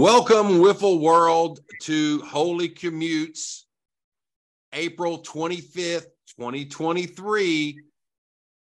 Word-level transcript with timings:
Welcome, 0.00 0.62
Wiffle 0.62 0.98
World, 0.98 1.60
to 1.82 2.20
Holey 2.20 2.74
Commutes, 2.74 3.64
April 4.72 5.18
25th, 5.18 6.06
2023. 6.38 7.82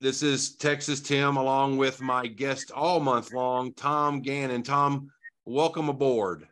This 0.01 0.25
is 0.25 0.57
Texas 0.57 0.98
Tim, 0.98 1.37
along 1.37 1.77
with 1.77 2.01
my 2.01 2.27
guest 2.27 2.73
all 2.73 2.98
month 2.98 3.33
long, 3.33 3.73
Tom 3.75 4.21
Gannon. 4.21 4.65
Tom, 4.65 5.12
welcome 5.45 5.89
aboard. 5.89 6.48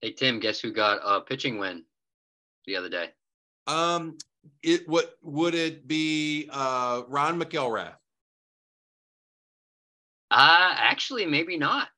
Hey 0.00 0.12
Tim, 0.12 0.40
guess 0.40 0.58
who 0.58 0.72
got 0.72 1.00
a 1.04 1.20
pitching 1.20 1.58
win 1.58 1.84
the 2.64 2.76
other 2.76 2.88
day? 2.88 3.10
Um, 3.66 4.16
it 4.62 4.88
what 4.88 5.16
would 5.20 5.54
it 5.54 5.86
be? 5.86 6.48
Uh, 6.50 7.02
Ron 7.08 7.38
McElrath. 7.38 7.96
Uh 10.30 10.74
actually, 10.78 11.26
maybe 11.26 11.58
not. 11.58 11.88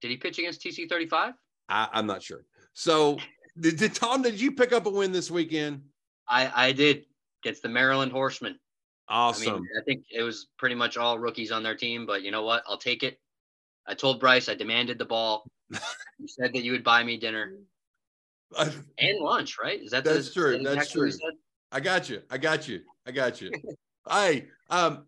Did 0.00 0.10
he 0.10 0.16
pitch 0.16 0.38
against 0.38 0.62
TC 0.62 0.88
35? 0.88 1.34
I, 1.68 1.88
I'm 1.92 2.06
not 2.06 2.22
sure. 2.22 2.44
So, 2.74 3.18
did, 3.58 3.76
did 3.76 3.94
Tom? 3.94 4.22
Did 4.22 4.40
you 4.40 4.52
pick 4.52 4.72
up 4.72 4.86
a 4.86 4.90
win 4.90 5.12
this 5.12 5.30
weekend? 5.30 5.82
I 6.28 6.50
I 6.54 6.72
did 6.72 7.06
against 7.42 7.62
the 7.62 7.68
Maryland 7.68 8.12
Horsemen. 8.12 8.58
Awesome. 9.08 9.54
I 9.54 9.56
mean, 9.56 9.68
I 9.78 9.84
think 9.84 10.04
it 10.10 10.22
was 10.22 10.48
pretty 10.58 10.74
much 10.74 10.96
all 10.96 11.18
rookies 11.18 11.52
on 11.52 11.62
their 11.62 11.74
team, 11.74 12.06
but 12.06 12.22
you 12.22 12.30
know 12.30 12.42
what? 12.42 12.62
I'll 12.66 12.78
take 12.78 13.02
it. 13.02 13.18
I 13.86 13.94
told 13.94 14.18
Bryce 14.18 14.48
I 14.48 14.54
demanded 14.54 14.98
the 14.98 15.04
ball. 15.04 15.46
you 15.70 16.28
said 16.28 16.52
that 16.54 16.62
you 16.62 16.72
would 16.72 16.84
buy 16.84 17.04
me 17.04 17.18
dinner 17.18 17.54
and 18.58 19.18
lunch, 19.20 19.56
right? 19.62 19.80
Is 19.80 19.90
that 19.90 20.04
That's 20.04 20.28
the, 20.28 20.34
true. 20.34 20.52
that 20.52 20.64
That's 20.64 20.76
exactly 20.76 21.00
what 21.02 21.12
he 21.12 21.18
true. 21.18 21.38
I 21.72 21.80
got 21.80 22.08
you. 22.08 22.22
I 22.30 22.38
got 22.38 22.68
you. 22.68 22.80
I 23.06 23.10
got 23.10 23.40
you. 23.40 23.50
Hey, 24.08 24.46
um, 24.70 25.06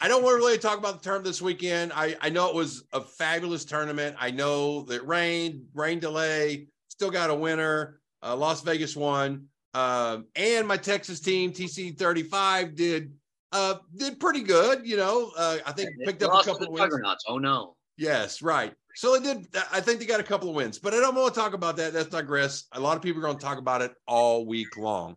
I 0.00 0.08
don't 0.08 0.22
want 0.22 0.34
to 0.34 0.38
really 0.38 0.58
talk 0.58 0.78
about 0.78 0.98
the 0.98 1.04
tournament 1.04 1.26
this 1.26 1.42
weekend. 1.42 1.92
I, 1.94 2.16
I 2.20 2.28
know 2.28 2.48
it 2.48 2.54
was 2.54 2.84
a 2.92 3.00
fabulous 3.00 3.64
tournament. 3.64 4.16
I 4.18 4.30
know 4.30 4.82
that 4.84 5.06
rain, 5.06 5.66
rain 5.74 5.98
delay, 5.98 6.66
still 6.88 7.10
got 7.10 7.30
a 7.30 7.34
winner. 7.34 8.00
Uh, 8.22 8.36
Las 8.36 8.62
Vegas 8.62 8.94
won. 8.94 9.46
Um, 9.72 10.26
and 10.36 10.66
my 10.66 10.76
Texas 10.76 11.20
team, 11.20 11.52
TC 11.52 11.96
35, 11.96 12.74
did 12.74 13.12
uh 13.52 13.76
did 13.96 14.20
pretty 14.20 14.42
good. 14.42 14.86
You 14.86 14.96
know, 14.96 15.32
uh, 15.36 15.58
I 15.66 15.72
think 15.72 15.90
They 15.98 16.04
picked 16.06 16.22
up 16.22 16.42
a 16.42 16.44
couple 16.44 16.66
of 16.66 16.72
wins. 16.72 17.24
Oh 17.26 17.38
no. 17.38 17.76
Yes, 17.96 18.42
right. 18.42 18.72
So 18.96 19.14
it 19.14 19.22
did. 19.22 19.46
I 19.72 19.80
think 19.80 20.00
they 20.00 20.06
got 20.06 20.20
a 20.20 20.24
couple 20.24 20.48
of 20.48 20.54
wins, 20.54 20.78
but 20.78 20.94
I 20.94 21.00
don't 21.00 21.14
want 21.14 21.32
to 21.34 21.40
talk 21.40 21.54
about 21.54 21.76
that. 21.76 21.92
That's 21.92 22.08
digress. 22.08 22.64
A 22.72 22.80
lot 22.80 22.96
of 22.96 23.02
people 23.02 23.20
are 23.20 23.24
going 23.24 23.38
to 23.38 23.44
talk 23.44 23.58
about 23.58 23.82
it 23.82 23.92
all 24.06 24.46
week 24.46 24.76
long. 24.76 25.16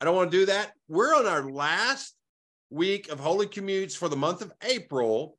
I 0.00 0.04
don't 0.04 0.14
want 0.14 0.30
to 0.30 0.38
do 0.38 0.46
that. 0.46 0.72
We're 0.88 1.14
on 1.14 1.26
our 1.26 1.48
last 1.50 2.14
week 2.74 3.08
of 3.08 3.20
Holey 3.20 3.46
Commutes 3.46 3.96
for 3.96 4.08
the 4.08 4.16
month 4.16 4.42
of 4.42 4.52
April, 4.62 5.38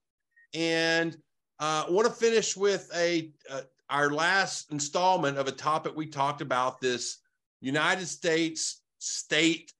and 0.53 1.15
uh, 1.59 1.85
I 1.87 1.91
want 1.91 2.07
to 2.07 2.13
finish 2.13 2.55
with 2.55 2.89
a 2.95 3.31
uh, 3.49 3.61
our 3.89 4.09
last 4.09 4.71
installment 4.71 5.37
of 5.37 5.47
a 5.47 5.51
topic 5.51 5.93
we 5.95 6.07
talked 6.07 6.41
about 6.41 6.81
this 6.81 7.19
United 7.61 8.07
States 8.07 8.81
state 8.99 9.71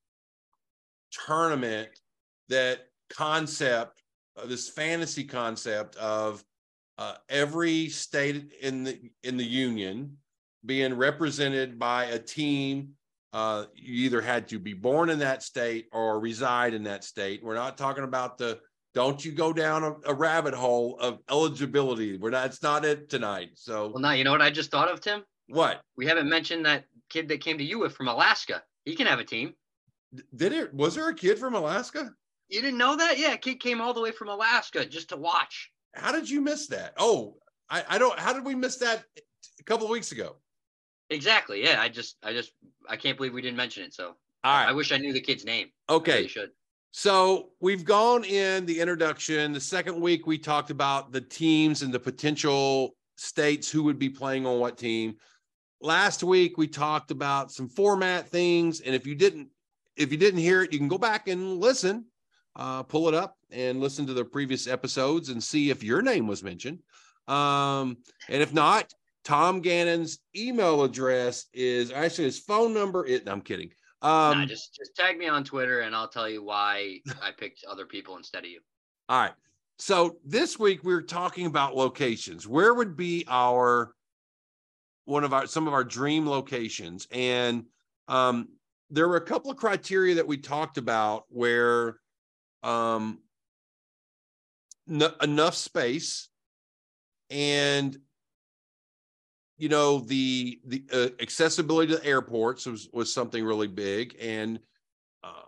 tournament 1.12 1.90
that 2.50 2.88
concept, 3.10 4.04
uh, 4.38 4.46
this 4.46 4.70
fantasy 4.70 5.24
concept 5.24 5.96
of 5.96 6.44
uh, 6.98 7.16
every 7.30 7.90
state 7.90 8.54
in 8.62 8.84
the 8.84 9.00
in 9.24 9.38
the 9.38 9.44
union 9.44 10.18
being 10.66 10.94
represented 10.94 11.80
by 11.80 12.06
a 12.06 12.20
team. 12.20 12.90
Uh, 13.36 13.66
you 13.76 14.06
either 14.06 14.22
had 14.22 14.48
to 14.48 14.58
be 14.58 14.72
born 14.72 15.10
in 15.10 15.20
that 15.20 15.44
state 15.44 15.90
or 15.92 16.22
reside 16.22 16.74
in 16.74 16.84
that 16.84 17.04
state. 17.04 17.44
We're 17.44 17.56
not 17.56 17.78
talking 17.78 18.06
about 18.06 18.38
the 18.38 18.62
don't 18.94 19.24
you 19.26 19.34
go 19.34 19.52
down 19.52 19.84
a, 19.84 19.94
a 20.06 20.14
rabbit 20.14 20.54
hole 20.54 20.98
of 21.02 21.20
eligibility. 21.30 22.18
We're 22.18 22.30
not. 22.30 22.46
It's 22.46 22.64
not 22.64 22.86
it 22.86 23.10
tonight. 23.10 23.50
So 23.56 23.90
Well, 23.90 24.02
now 24.02 24.12
you 24.12 24.24
know 24.24 24.32
what 24.32 24.42
I 24.42 24.52
just 24.52 24.72
thought 24.72 24.90
of, 24.90 25.02
Tim. 25.02 25.26
what 25.48 25.82
We 25.98 26.06
haven't 26.06 26.30
mentioned 26.30 26.66
that 26.66 26.86
kid 27.10 27.28
that 27.28 27.42
came 27.42 27.58
to 27.58 27.64
you 27.66 27.78
with 27.78 27.94
from 27.94 28.08
Alaska. 28.08 28.64
He 28.86 28.96
can 28.96 29.06
have 29.06 29.20
a 29.20 29.26
team. 29.26 29.54
did 30.34 30.54
it? 30.54 30.74
Was 30.74 30.96
there 30.96 31.10
a 31.10 31.14
kid 31.14 31.38
from 31.38 31.56
Alaska? 31.56 32.12
You 32.48 32.62
didn't 32.62 32.78
know 32.78 32.96
that? 32.96 33.20
Yeah, 33.20 33.36
kid 33.36 33.60
came 33.60 33.82
all 33.82 33.94
the 33.94 34.00
way 34.00 34.14
from 34.14 34.30
Alaska 34.30 34.86
just 34.86 35.10
to 35.10 35.18
watch. 35.18 35.72
How 35.94 36.14
did 36.14 36.30
you 36.30 36.40
miss 36.40 36.68
that? 36.68 36.94
Oh, 36.98 37.36
I, 37.70 37.84
I 37.90 37.98
don't. 37.98 38.18
How 38.18 38.32
did 38.32 38.46
we 38.46 38.56
miss 38.56 38.78
that 38.78 39.04
a 39.60 39.64
couple 39.66 39.88
of 39.88 39.92
weeks 39.92 40.14
ago? 40.14 40.38
Exactly. 41.10 41.64
Yeah. 41.64 41.82
I 41.82 41.90
just, 41.90 42.18
I 42.24 42.34
just, 42.34 42.52
I 42.90 42.96
can't 42.98 43.18
believe 43.18 43.34
we 43.34 43.42
didn't 43.42 43.58
mention 43.58 43.84
it. 43.84 43.94
So 43.94 44.16
All 44.44 44.56
I 44.56 44.72
wish 44.72 44.92
I 44.92 44.98
knew 44.98 45.14
the 45.14 45.22
kid's 45.22 45.46
name. 45.46 45.68
Okay. 45.90 46.14
really 46.14 46.28
should. 46.28 46.52
So 46.92 47.50
we've 47.60 47.84
gone 47.84 48.24
in 48.24 48.66
the 48.66 48.80
introduction. 48.80 49.52
The 49.52 49.60
second 49.60 50.00
week, 50.00 50.26
we 50.26 50.38
talked 50.38 50.70
about 50.70 51.12
the 51.12 51.20
teams 51.20 51.82
and 51.82 51.94
the 51.94 52.00
potential 52.00 52.96
states 53.18 53.70
who 53.70 53.84
would 53.84 54.00
be 54.00 54.10
playing 54.10 54.46
on 54.46 54.60
what 54.60 54.78
team. 54.78 55.16
Last 55.82 56.24
week, 56.24 56.58
we 56.58 56.68
talked 56.68 57.12
about 57.12 57.52
some 57.52 57.68
format 57.68 58.30
things. 58.30 58.80
And 58.80 58.96
if 58.96 59.06
you 59.06 59.14
didn't, 59.14 59.50
if 59.98 60.10
you 60.10 60.18
didn't 60.18 60.40
hear 60.40 60.64
it, 60.64 60.72
you 60.72 60.80
can 60.80 60.88
go 60.88 60.98
back 60.98 61.28
and 61.28 61.60
listen, 61.60 62.06
uh, 62.56 62.84
pull 62.84 63.10
it 63.10 63.14
up 63.14 63.38
and 63.52 63.82
listen 63.82 64.08
to 64.08 64.14
the 64.14 64.24
previous 64.24 64.66
episodes 64.66 65.28
and 65.28 65.44
see 65.44 65.70
if 65.70 65.84
your 65.84 66.02
name 66.02 66.28
was 66.28 66.44
mentioned. 66.44 66.80
Um, 67.28 67.98
and 68.30 68.42
if 68.42 68.54
not, 68.54 68.94
Tom 69.26 69.60
Gannon's 69.60 70.20
email 70.36 70.84
address 70.84 71.48
is 71.52 71.92
actually 71.92 72.26
his 72.26 72.40
phone 72.40 72.74
number. 72.74 73.06
It, 73.06 73.28
I'm 73.28 73.42
kidding. 73.42 73.72
Um, 74.02 74.40
nah, 74.40 74.46
just, 74.46 74.76
just 74.76 74.96
tag 74.96 75.18
me 75.18 75.28
on 75.28 75.44
Twitter 75.44 75.80
and 75.82 75.96
I'll 75.96 76.08
tell 76.08 76.30
you 76.30 76.44
why 76.44 77.00
I 77.22 77.32
picked 77.32 77.66
other 77.68 77.88
people 77.88 78.16
instead 78.18 78.44
of 78.44 78.50
you. 78.52 78.60
All 79.10 79.20
right. 79.20 79.34
So 79.80 80.18
this 80.24 80.60
week 80.60 80.84
we 80.84 80.94
are 80.94 81.02
talking 81.02 81.48
about 81.48 81.76
locations. 81.76 82.48
Where 82.48 82.74
would 82.74 82.96
be 82.96 83.26
our 83.28 83.94
one 85.06 85.24
of 85.24 85.34
our 85.34 85.48
some 85.48 85.68
of 85.68 85.74
our 85.74 85.84
dream 85.84 86.30
locations? 86.30 87.08
And 87.12 87.66
um, 88.08 88.50
there 88.92 89.08
were 89.08 89.18
a 89.18 89.26
couple 89.26 89.50
of 89.50 89.58
criteria 89.58 90.16
that 90.16 90.28
we 90.28 90.38
talked 90.38 90.78
about 90.78 91.24
where 91.30 92.00
um, 92.64 93.20
n- 94.90 95.12
enough 95.22 95.56
space 95.56 96.30
and 97.30 97.98
you 99.58 99.70
know 99.70 100.00
the 100.00 100.60
the 100.66 100.84
uh, 100.92 101.10
accessibility 101.22 101.94
to 101.94 102.00
the 102.00 102.06
airports 102.06 102.66
was 102.66 102.90
was 102.94 103.14
something 103.14 103.44
really 103.44 103.68
big 103.68 104.16
and 104.22 104.60
uh, 105.24 105.44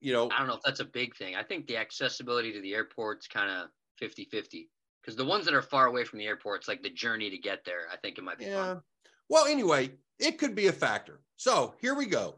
you 0.00 0.12
know 0.12 0.30
I 0.30 0.38
don't 0.38 0.48
know 0.48 0.54
if 0.54 0.62
that's 0.62 0.80
a 0.80 0.84
big 0.84 1.14
thing. 1.16 1.36
I 1.36 1.42
think 1.42 1.66
the 1.66 1.76
accessibility 1.76 2.52
to 2.52 2.60
the 2.60 2.74
airport's 2.74 3.26
kind 3.26 3.50
of 3.50 3.68
50 3.98 4.24
50 4.24 4.70
because 5.02 5.16
the 5.16 5.24
ones 5.24 5.44
that 5.44 5.54
are 5.54 5.62
far 5.62 5.86
away 5.86 6.04
from 6.04 6.18
the 6.18 6.26
airports, 6.26 6.68
like 6.68 6.82
the 6.82 6.90
journey 6.90 7.30
to 7.30 7.38
get 7.38 7.64
there, 7.64 7.86
I 7.92 7.96
think 7.96 8.18
it 8.18 8.24
might 8.24 8.38
be 8.38 8.44
Yeah. 8.46 8.74
fun. 8.74 8.82
Well, 9.28 9.46
anyway, 9.46 9.92
it 10.18 10.38
could 10.38 10.54
be 10.54 10.66
a 10.66 10.72
factor. 10.72 11.20
So 11.36 11.74
here 11.80 11.94
we 11.94 12.06
go. 12.06 12.36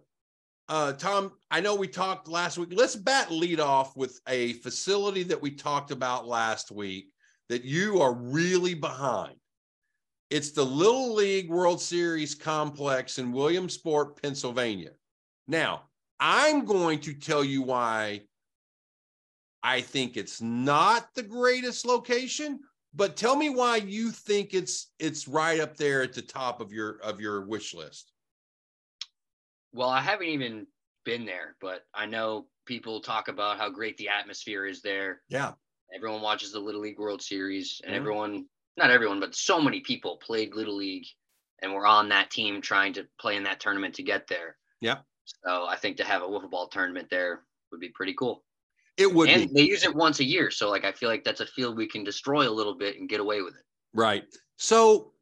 Uh, 0.69 0.93
Tom, 0.93 1.33
I 1.51 1.61
know 1.61 1.75
we 1.75 1.89
talked 1.89 2.29
last 2.29 2.59
week. 2.59 2.69
Let's 2.73 2.95
bat 2.95 3.31
lead 3.33 3.59
off 3.61 3.97
with 3.97 4.21
a 4.29 4.55
facility 4.55 5.23
that 5.25 5.43
we 5.43 5.51
talked 5.51 5.91
about 5.91 6.27
last 6.27 6.71
week 6.71 7.09
that 7.49 7.65
you 7.65 8.01
are 8.01 8.15
really 8.15 8.75
behind. 8.75 9.37
It's 10.33 10.51
the 10.53 10.65
Little 10.65 11.13
League 11.13 11.51
World 11.51 11.79
Series 11.79 12.35
complex 12.35 13.19
in 13.19 13.33
Williamsport, 13.33 14.23
Pennsylvania. 14.23 14.93
Now, 15.47 15.91
I'm 16.19 16.65
going 16.65 17.01
to 17.01 17.13
tell 17.13 17.45
you 17.45 17.61
why 17.61 18.23
I 19.63 19.83
think 19.83 20.17
it's 20.17 20.41
not 20.41 21.15
the 21.15 21.23
greatest 21.23 21.85
location, 21.85 22.61
but 22.95 23.15
tell 23.15 23.37
me 23.37 23.51
why 23.51 23.77
you 23.77 24.11
think 24.11 24.55
it's 24.55 24.95
it's 24.99 25.29
right 25.29 25.61
up 25.61 25.77
there 25.77 26.01
at 26.03 26.15
the 26.15 26.23
top 26.23 26.63
of 26.63 26.73
your 26.73 26.97
of 27.03 27.21
your 27.21 27.45
wish 27.45 27.75
list. 27.75 28.13
Well, 29.75 29.91
I 29.91 30.01
haven't 30.01 30.29
even 30.29 30.67
been 31.05 31.27
there, 31.27 31.57
but 31.61 31.83
I 31.93 32.07
know 32.07 32.47
people 32.65 33.03
talk 33.03 33.29
about 33.29 33.59
how 33.59 33.69
great 33.69 33.99
the 33.99 34.09
atmosphere 34.09 34.65
is 34.65 34.81
there. 34.81 35.25
Yeah. 35.29 35.53
Everyone 35.95 36.23
watches 36.23 36.53
the 36.53 36.61
Little 36.61 36.81
League 36.81 36.99
World 36.99 37.21
Series, 37.21 37.83
and 37.85 37.93
Mhm. 37.93 37.99
everyone, 37.99 38.49
not 38.77 38.91
everyone, 38.91 39.21
but 39.21 39.35
so 39.35 39.61
many 39.61 39.81
people 39.81 40.19
played 40.19 40.55
Little 40.55 40.77
League 40.77 41.07
and 41.63 41.73
were 41.73 41.87
on 41.87 42.09
that 42.09 42.31
team 42.31 42.61
trying 42.61 42.93
to 42.95 43.07
play 43.21 43.37
in 43.37 43.45
that 43.45 43.61
tournament 43.61 43.95
to 43.95 44.03
get 44.03 44.27
there. 44.27 44.57
Yeah. 44.81 44.99
So 45.45 45.67
I 45.67 45.77
think 45.77 45.97
to 45.99 46.05
have 46.05 46.23
a 46.23 46.27
wiffle 46.27 46.51
ball 46.51 46.69
tournament 46.69 47.09
there 47.11 47.43
would 47.71 47.81
be 47.81 47.91
pretty 47.91 48.15
cool. 48.15 48.43
It 48.97 49.13
would 49.13 49.31
and 49.31 49.49
be 49.49 49.55
they 49.55 49.69
use 49.69 49.85
it 49.85 49.95
once 49.95 50.21
a 50.21 50.25
year. 50.25 50.51
So 50.51 50.69
like 50.69 50.85
I 50.85 50.93
feel 50.93 51.09
like 51.09 51.25
that's 51.25 51.41
a 51.41 51.47
field 51.47 51.77
we 51.77 51.89
can 51.89 52.05
destroy 52.05 52.49
a 52.49 52.51
little 52.51 52.77
bit 52.77 52.99
and 52.99 53.09
get 53.09 53.21
away 53.21 53.43
with 53.43 53.55
it. 53.55 53.63
right. 53.95 54.25
So 54.57 55.13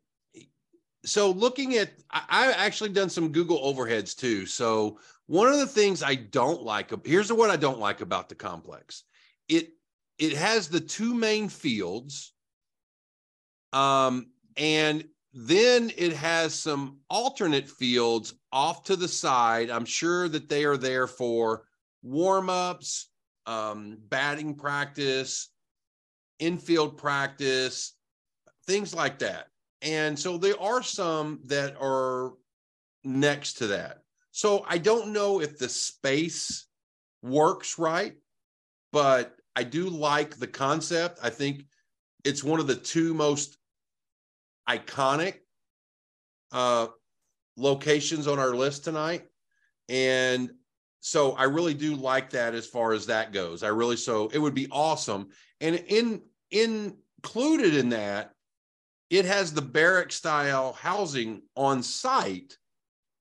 so 1.04 1.30
looking 1.30 1.76
at 1.76 1.90
I, 2.10 2.22
I've 2.28 2.54
actually 2.56 2.90
done 2.90 3.08
some 3.08 3.30
Google 3.30 3.58
overheads 3.58 4.16
too. 4.16 4.46
So 4.46 4.98
one 5.26 5.48
of 5.48 5.58
the 5.58 5.66
things 5.66 6.02
I 6.02 6.16
don't 6.16 6.62
like 6.62 6.92
here's 7.06 7.32
what 7.32 7.50
I 7.50 7.56
don't 7.56 7.78
like 7.78 8.00
about 8.00 8.28
the 8.28 8.34
complex. 8.34 9.04
It 9.48 9.70
it 10.18 10.32
has 10.32 10.68
the 10.68 10.80
two 10.80 11.14
main 11.14 11.48
fields. 11.48 12.32
Um 13.72 14.26
and 14.56 15.04
then 15.32 15.92
it 15.96 16.12
has 16.14 16.54
some 16.54 16.98
alternate 17.08 17.68
fields 17.68 18.34
off 18.52 18.82
to 18.84 18.96
the 18.96 19.08
side. 19.08 19.70
I'm 19.70 19.84
sure 19.84 20.28
that 20.28 20.48
they 20.48 20.64
are 20.64 20.76
there 20.76 21.06
for 21.06 21.66
warm-ups, 22.02 23.08
um, 23.46 23.98
batting 24.08 24.56
practice, 24.56 25.50
infield 26.40 26.98
practice, 26.98 27.94
things 28.66 28.92
like 28.94 29.18
that. 29.20 29.46
and 29.82 30.18
so 30.18 30.36
there 30.36 30.60
are 30.60 30.82
some 30.82 31.40
that 31.44 31.74
are 31.80 32.32
next 33.04 33.54
to 33.54 33.68
that. 33.68 34.02
So 34.30 34.64
I 34.68 34.78
don't 34.78 35.12
know 35.12 35.40
if 35.40 35.58
the 35.58 35.68
space 35.68 36.66
works 37.22 37.78
right, 37.78 38.14
but 38.92 39.36
I 39.56 39.64
do 39.64 39.88
like 39.88 40.36
the 40.36 40.46
concept. 40.46 41.18
I 41.22 41.30
think 41.30 41.64
it's 42.24 42.44
one 42.44 42.60
of 42.60 42.66
the 42.66 42.76
two 42.76 43.14
most 43.14 43.56
iconic 44.68 45.34
uh, 46.52 46.88
locations 47.56 48.26
on 48.26 48.38
our 48.38 48.54
list 48.54 48.84
tonight. 48.84 49.24
And 49.88 50.50
so 51.00 51.32
I 51.32 51.44
really 51.44 51.74
do 51.74 51.94
like 51.96 52.30
that 52.30 52.54
as 52.54 52.66
far 52.66 52.92
as 52.92 53.06
that 53.06 53.32
goes. 53.32 53.62
I 53.62 53.68
really 53.68 53.96
so 53.96 54.28
it 54.32 54.38
would 54.38 54.54
be 54.54 54.68
awesome. 54.70 55.30
And 55.60 55.76
in 55.88 56.22
included 56.50 57.74
in 57.74 57.90
that, 57.90 58.32
it 59.08 59.24
has 59.24 59.52
the 59.52 59.62
barrack 59.62 60.12
style 60.12 60.72
housing 60.72 61.42
on 61.56 61.82
site 61.82 62.56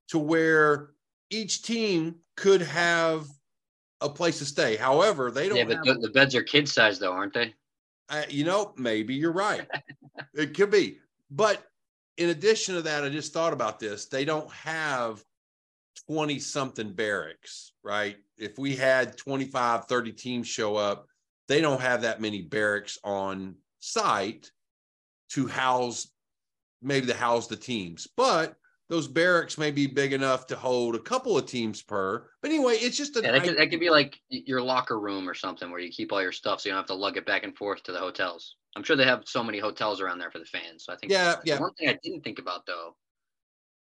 to 0.08 0.18
where 0.18 0.90
each 1.30 1.62
team 1.62 2.16
could 2.36 2.62
have 2.62 3.26
a 4.00 4.08
place 4.08 4.38
to 4.38 4.44
stay. 4.44 4.76
However, 4.76 5.30
they 5.30 5.48
don't. 5.48 5.58
Yeah, 5.58 5.64
but 5.64 5.84
the, 5.84 5.94
the, 5.94 6.10
beds 6.10 6.34
are 6.34 6.42
kid 6.42 6.68
size 6.68 6.98
though, 6.98 7.12
aren't 7.12 7.34
they? 7.34 7.54
Uh, 8.08 8.22
you 8.28 8.44
know, 8.44 8.72
maybe 8.76 9.14
you're 9.14 9.32
right. 9.32 9.66
it 10.34 10.54
could 10.54 10.70
be, 10.70 10.98
but 11.30 11.64
in 12.16 12.30
addition 12.30 12.74
to 12.74 12.82
that, 12.82 13.04
I 13.04 13.08
just 13.08 13.32
thought 13.32 13.52
about 13.52 13.80
this. 13.80 14.06
They 14.06 14.24
don't 14.24 14.50
have 14.52 15.22
20 16.06 16.38
something 16.38 16.92
barracks, 16.92 17.72
right? 17.82 18.16
If 18.36 18.58
we 18.58 18.76
had 18.76 19.16
25, 19.16 19.86
30 19.86 20.12
teams 20.12 20.48
show 20.48 20.76
up, 20.76 21.06
they 21.48 21.60
don't 21.60 21.80
have 21.80 22.02
that 22.02 22.20
many 22.20 22.42
barracks 22.42 22.98
on 23.04 23.56
site 23.80 24.50
to 25.30 25.46
house 25.46 26.08
maybe 26.82 27.06
to 27.06 27.14
house 27.14 27.46
the 27.46 27.56
teams. 27.56 28.08
But 28.16 28.54
those 28.88 29.06
barracks 29.06 29.56
may 29.56 29.70
be 29.70 29.86
big 29.86 30.12
enough 30.12 30.46
to 30.48 30.56
hold 30.56 30.96
a 30.96 31.00
couple 31.00 31.38
of 31.38 31.46
teams 31.46 31.82
per. 31.82 32.28
But 32.42 32.50
anyway, 32.50 32.74
it's 32.74 32.96
just 32.96 33.16
a. 33.16 33.22
Yeah, 33.22 33.32
that, 33.32 33.42
could, 33.44 33.56
that 33.56 33.70
could 33.70 33.80
be 33.80 33.90
like 33.90 34.18
your 34.28 34.62
locker 34.62 34.98
room 34.98 35.28
or 35.28 35.34
something 35.34 35.70
where 35.70 35.80
you 35.80 35.90
keep 35.90 36.12
all 36.12 36.22
your 36.22 36.32
stuff 36.32 36.60
so 36.60 36.68
you 36.68 36.72
don't 36.72 36.80
have 36.80 36.86
to 36.88 36.94
lug 36.94 37.16
it 37.16 37.26
back 37.26 37.44
and 37.44 37.56
forth 37.56 37.82
to 37.84 37.92
the 37.92 37.98
hotels. 37.98 38.56
I'm 38.76 38.82
sure 38.82 38.96
they 38.96 39.04
have 39.04 39.22
so 39.26 39.42
many 39.42 39.58
hotels 39.58 40.00
around 40.00 40.18
there 40.18 40.30
for 40.30 40.38
the 40.38 40.44
fans. 40.44 40.84
So 40.84 40.92
I 40.92 40.96
think. 40.96 41.12
Yeah, 41.12 41.36
yeah. 41.44 41.58
One 41.58 41.74
thing 41.74 41.88
I 41.88 41.98
didn't 42.02 42.22
think 42.22 42.38
about 42.38 42.66
though, 42.66 42.96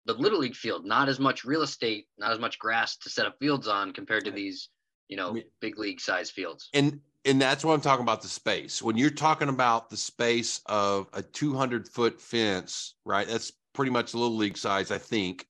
the 0.07 0.15
little 0.15 0.39
league 0.39 0.57
field, 0.57 0.87
not 0.87 1.09
as 1.09 1.21
much 1.21 1.45
real 1.45 1.63
estate, 1.63 2.07
not 2.19 2.33
as 2.33 2.39
much 2.39 2.59
grass 2.59 2.97
to 2.99 3.11
set 3.11 3.27
up 3.27 3.37
fields 3.39 3.69
on 3.69 3.93
compared 3.93 4.25
to 4.25 4.31
these, 4.31 4.71
you 5.09 5.17
know, 5.17 5.37
big 5.61 5.79
league 5.79 6.01
size 6.01 6.31
fields. 6.31 6.69
And 6.73 7.01
and 7.25 7.41
that's 7.41 7.65
what 7.65 7.75
I'm 7.75 7.81
talking 7.81 8.03
about 8.03 8.23
the 8.23 8.29
space. 8.29 8.81
When 8.81 8.97
you're 8.97 9.11
talking 9.11 9.49
about 9.49 9.91
the 9.91 9.97
space 9.97 10.63
of 10.67 11.09
a 11.13 11.23
200 11.23 11.89
foot 11.89 12.21
fence, 12.21 12.95
right? 13.05 13.27
That's 13.27 13.53
pretty 13.75 13.91
much 13.91 14.13
the 14.13 14.19
little 14.19 14.37
league 14.37 14.57
size, 14.57 14.91
I 14.91 14.99
think. 14.99 15.47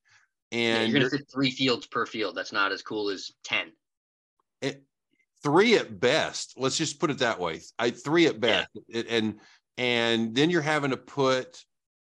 And 0.51 0.91
yeah, 0.91 0.99
you're 0.99 1.09
to 1.09 1.17
fit 1.17 1.27
three 1.31 1.51
fields 1.51 1.87
per 1.87 2.05
field. 2.05 2.35
That's 2.35 2.51
not 2.51 2.71
as 2.71 2.81
cool 2.81 3.09
as 3.09 3.31
10. 3.43 3.71
It, 4.61 4.83
three 5.43 5.75
at 5.75 5.99
best. 5.99 6.53
Let's 6.57 6.77
just 6.77 6.99
put 6.99 7.11
it 7.11 7.19
that 7.19 7.39
way. 7.39 7.61
I 7.77 7.91
three 7.91 8.27
at 8.27 8.39
best. 8.39 8.69
Yeah. 8.87 9.03
And 9.09 9.39
and 9.77 10.35
then 10.35 10.49
you're 10.49 10.61
having 10.61 10.91
to 10.91 10.97
put 10.97 11.63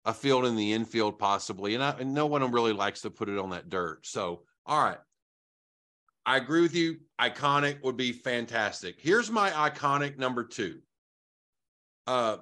a 0.06 0.14
field 0.14 0.46
in 0.46 0.56
the 0.56 0.74
infield 0.74 1.18
possibly. 1.18 1.74
And, 1.74 1.84
I, 1.84 1.96
and 2.00 2.14
no 2.14 2.28
one 2.28 2.52
really 2.52 2.74
likes 2.74 3.02
to 3.02 3.10
put 3.10 3.28
it 3.28 3.40
on 3.40 3.50
that 3.50 3.70
dirt. 3.70 4.06
So, 4.06 4.44
all 4.66 4.84
right. 4.84 5.00
I 6.28 6.38
agree 6.38 6.62
with 6.62 6.76
you. 6.76 6.98
Iconic 7.20 7.84
would 7.84 7.98
be 7.98 8.12
fantastic. 8.12 8.96
Here's 9.00 9.32
my 9.32 9.50
iconic 9.50 10.18
number 10.18 10.44
two. 10.44 10.80
Uh, 12.08 12.38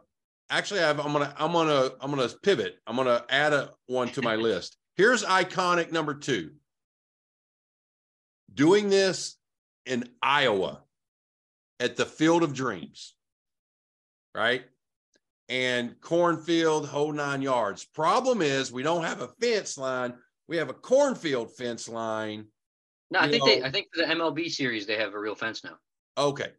actually 0.50 0.82
I 0.82 0.88
have, 0.88 1.00
I'm 1.00 1.12
gonna 1.12 1.34
I'm 1.38 1.52
gonna 1.52 1.92
I'm 2.00 2.10
gonna 2.10 2.30
pivot. 2.44 2.78
I'm 2.88 2.96
gonna 2.96 3.26
add 3.30 3.54
a 3.54 3.72
one 3.88 4.10
to 4.10 4.22
my 4.22 4.36
list. 4.38 4.78
Here's 4.96 5.24
iconic 5.24 5.92
number 5.92 6.14
two. 6.14 6.52
Doing 8.54 8.90
this 8.90 9.38
in 9.86 10.10
Iowa 10.22 10.82
at 11.80 11.96
the 11.96 12.06
Field 12.06 12.44
of 12.44 12.54
Dreams, 12.54 13.16
right? 14.36 14.64
And 15.50 16.00
cornfield, 16.02 16.88
whole 16.88 17.12
nine 17.12 17.42
yards. 17.42 17.86
Problem 17.86 18.42
is, 18.42 18.72
we 18.72 18.84
don't 18.84 19.04
have 19.04 19.22
a 19.22 19.28
fence 19.28 19.78
line. 19.78 20.14
We 20.48 20.58
have 20.58 20.70
a 20.70 20.74
cornfield 20.74 21.56
fence 21.56 21.90
line. 21.90 22.46
No, 23.12 23.20
I 23.20 23.30
think 23.30 23.46
know. 23.46 23.52
they. 23.52 23.64
I 23.64 23.70
think 23.70 23.88
for 23.94 24.06
the 24.06 24.14
MLB 24.14 24.50
series 24.50 24.86
they 24.86 24.98
have 24.98 25.14
a 25.14 25.20
real 25.20 25.36
fence 25.36 25.64
now. 25.64 25.78
Okay. 26.18 26.52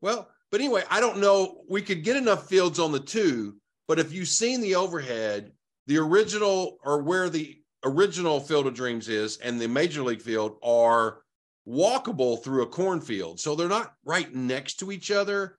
Well, 0.00 0.28
but 0.50 0.60
anyway, 0.60 0.82
I 0.88 1.00
don't 1.00 1.18
know. 1.18 1.62
We 1.68 1.82
could 1.82 2.04
get 2.04 2.16
enough 2.16 2.48
fields 2.48 2.78
on 2.78 2.92
the 2.92 3.00
two, 3.00 3.56
but 3.88 3.98
if 3.98 4.12
you've 4.12 4.28
seen 4.28 4.60
the 4.60 4.76
overhead, 4.76 5.52
the 5.86 5.98
original 5.98 6.78
or 6.84 7.02
where 7.02 7.28
the 7.28 7.58
original 7.84 8.40
Field 8.40 8.66
of 8.66 8.74
Dreams 8.74 9.08
is 9.08 9.36
and 9.38 9.60
the 9.60 9.68
Major 9.68 10.02
League 10.02 10.22
field 10.22 10.56
are 10.62 11.23
walkable 11.66 12.42
through 12.42 12.62
a 12.62 12.66
cornfield. 12.66 13.40
So 13.40 13.54
they're 13.54 13.68
not 13.68 13.94
right 14.04 14.32
next 14.34 14.74
to 14.80 14.92
each 14.92 15.10
other. 15.10 15.58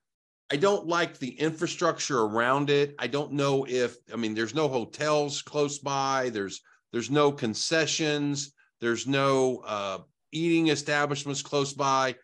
I 0.52 0.58
don't 0.58 0.88
like 0.88 1.18
the 1.18 1.32
infrastructure 1.40 2.22
around 2.22 2.70
it. 2.70 2.94
I 3.00 3.08
don't 3.08 3.32
know 3.34 3.66
if 3.68 3.98
I 4.14 4.16
mean 4.16 4.36
there's 4.36 4.54
no 4.54 4.68
hotels 4.68 5.42
close 5.42 5.80
by. 5.80 6.30
There's 6.30 6.62
there's 6.92 7.10
no 7.10 7.32
concessions. 7.32 8.54
There's 8.80 9.08
no 9.08 9.64
uh, 9.66 10.00
eating 10.32 10.68
establishments 10.68 11.42
close 11.42 11.74
by. 11.74 12.16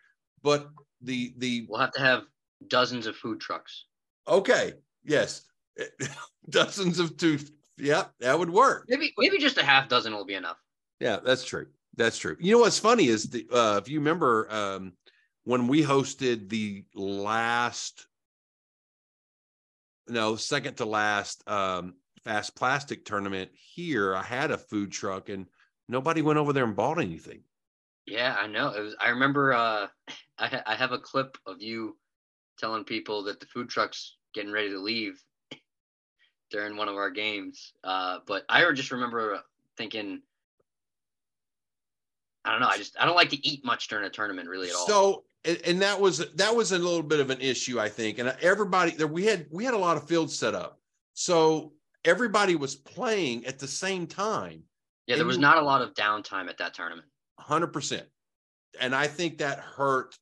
But 0.42 0.68
the 1.00 1.34
the 1.38 1.66
we'll 1.68 1.80
have 1.80 1.92
to 1.92 2.00
have 2.00 2.22
dozens 2.68 3.06
of 3.06 3.16
food 3.16 3.40
trucks. 3.40 3.86
Okay. 4.28 4.74
Yes. 5.04 5.42
dozens 6.48 7.00
of 7.00 7.16
two. 7.16 7.38
Yeah, 7.76 8.04
that 8.20 8.38
would 8.38 8.50
work. 8.50 8.84
Maybe 8.88 9.12
maybe 9.18 9.38
just 9.38 9.58
a 9.58 9.64
half 9.64 9.88
dozen 9.88 10.14
will 10.14 10.26
be 10.26 10.34
enough. 10.34 10.58
Yeah, 11.00 11.18
that's 11.24 11.44
true. 11.44 11.66
That's 11.96 12.18
true. 12.18 12.36
You 12.40 12.52
know 12.52 12.58
what's 12.60 12.78
funny 12.78 13.06
is 13.06 13.28
the 13.30 13.46
uh, 13.52 13.80
if 13.82 13.88
you 13.88 13.98
remember 13.98 14.50
um, 14.50 14.92
when 15.44 15.66
we 15.66 15.82
hosted 15.82 16.48
the 16.48 16.84
last, 16.94 18.06
no, 20.08 20.36
second 20.36 20.76
to 20.76 20.84
last 20.84 21.46
um, 21.48 21.94
fast 22.24 22.56
plastic 22.56 23.04
tournament 23.04 23.50
here, 23.54 24.14
I 24.14 24.22
had 24.22 24.50
a 24.50 24.58
food 24.58 24.92
truck 24.92 25.28
and 25.28 25.46
nobody 25.88 26.22
went 26.22 26.38
over 26.38 26.52
there 26.52 26.64
and 26.64 26.76
bought 26.76 26.98
anything. 26.98 27.42
Yeah, 28.06 28.36
I 28.38 28.46
know. 28.46 28.70
It 28.70 28.80
was. 28.80 28.96
I 28.98 29.10
remember. 29.10 29.52
Uh, 29.52 29.86
I 30.38 30.62
I 30.66 30.74
have 30.74 30.92
a 30.92 30.98
clip 30.98 31.36
of 31.46 31.60
you 31.60 31.96
telling 32.58 32.84
people 32.84 33.24
that 33.24 33.40
the 33.40 33.46
food 33.46 33.68
truck's 33.68 34.16
getting 34.34 34.52
ready 34.52 34.70
to 34.70 34.78
leave 34.78 35.22
during 36.50 36.76
one 36.76 36.88
of 36.88 36.96
our 36.96 37.10
games. 37.10 37.72
Uh, 37.84 38.18
but 38.26 38.44
I 38.48 38.70
just 38.72 38.92
remember 38.92 39.40
thinking, 39.76 40.22
I 42.44 42.50
don't 42.50 42.60
know. 42.60 42.68
I 42.68 42.76
just 42.76 42.96
I 42.98 43.06
don't 43.06 43.14
like 43.14 43.30
to 43.30 43.46
eat 43.46 43.64
much 43.64 43.88
during 43.88 44.04
a 44.04 44.10
tournament 44.10 44.48
really 44.48 44.68
at 44.68 44.74
all. 44.74 44.86
So 44.86 45.24
and 45.44 45.82
that 45.82 46.00
was 46.00 46.18
that 46.34 46.54
was 46.54 46.72
a 46.72 46.78
little 46.78 47.02
bit 47.02 47.20
of 47.20 47.30
an 47.30 47.40
issue, 47.40 47.80
I 47.80 47.88
think. 47.88 48.18
And 48.18 48.34
everybody 48.40 48.92
there 48.92 49.06
we 49.06 49.24
had 49.24 49.46
we 49.50 49.64
had 49.64 49.74
a 49.74 49.78
lot 49.78 49.96
of 49.96 50.06
fields 50.06 50.38
set 50.38 50.54
up, 50.54 50.78
so 51.14 51.72
everybody 52.04 52.56
was 52.56 52.76
playing 52.76 53.46
at 53.46 53.58
the 53.58 53.66
same 53.66 54.06
time. 54.06 54.62
Yeah, 55.06 55.16
there 55.16 55.26
was 55.26 55.38
not 55.38 55.58
a 55.58 55.62
lot 55.62 55.82
of 55.82 55.94
downtime 55.94 56.48
at 56.48 56.58
that 56.58 56.74
tournament. 56.74 57.06
Hundred 57.38 57.68
percent, 57.68 58.06
and 58.80 58.94
I 58.94 59.06
think 59.08 59.38
that 59.38 59.58
hurt 59.58 60.16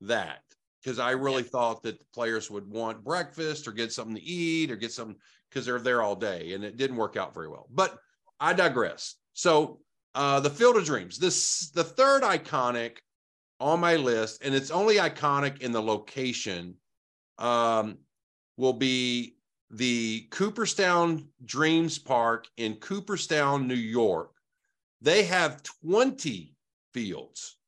that 0.00 0.42
because 0.82 0.98
I 0.98 1.12
really 1.12 1.42
yeah. 1.42 1.48
thought 1.50 1.82
that 1.84 1.98
the 1.98 2.06
players 2.12 2.50
would 2.50 2.68
want 2.68 3.04
breakfast 3.04 3.68
or 3.68 3.72
get 3.72 3.92
something 3.92 4.16
to 4.16 4.22
eat 4.22 4.70
or 4.70 4.76
get 4.76 4.92
something 4.92 5.16
because 5.48 5.66
they're 5.66 5.78
there 5.78 6.02
all 6.02 6.16
day, 6.16 6.54
and 6.54 6.64
it 6.64 6.76
didn't 6.76 6.96
work 6.96 7.16
out 7.16 7.34
very 7.34 7.48
well. 7.48 7.68
But 7.70 7.98
I 8.40 8.52
digress. 8.52 9.14
So 9.32 9.80
uh, 10.16 10.40
the 10.40 10.50
Field 10.50 10.76
of 10.76 10.84
Dreams, 10.84 11.18
this 11.18 11.70
the 11.70 11.84
third 11.84 12.22
iconic 12.22 12.96
on 13.60 13.80
my 13.80 13.96
list, 13.96 14.42
and 14.42 14.54
it's 14.54 14.70
only 14.70 14.96
iconic 14.96 15.60
in 15.60 15.72
the 15.72 15.82
location. 15.82 16.74
Um, 17.38 17.98
will 18.56 18.72
be 18.72 19.36
the 19.70 20.26
Cooperstown 20.30 21.28
Dreams 21.44 21.98
Park 21.98 22.48
in 22.56 22.76
Cooperstown, 22.76 23.68
New 23.68 23.74
York. 23.74 24.30
They 25.02 25.24
have 25.24 25.62
20 25.82 26.54
fields. 26.94 27.58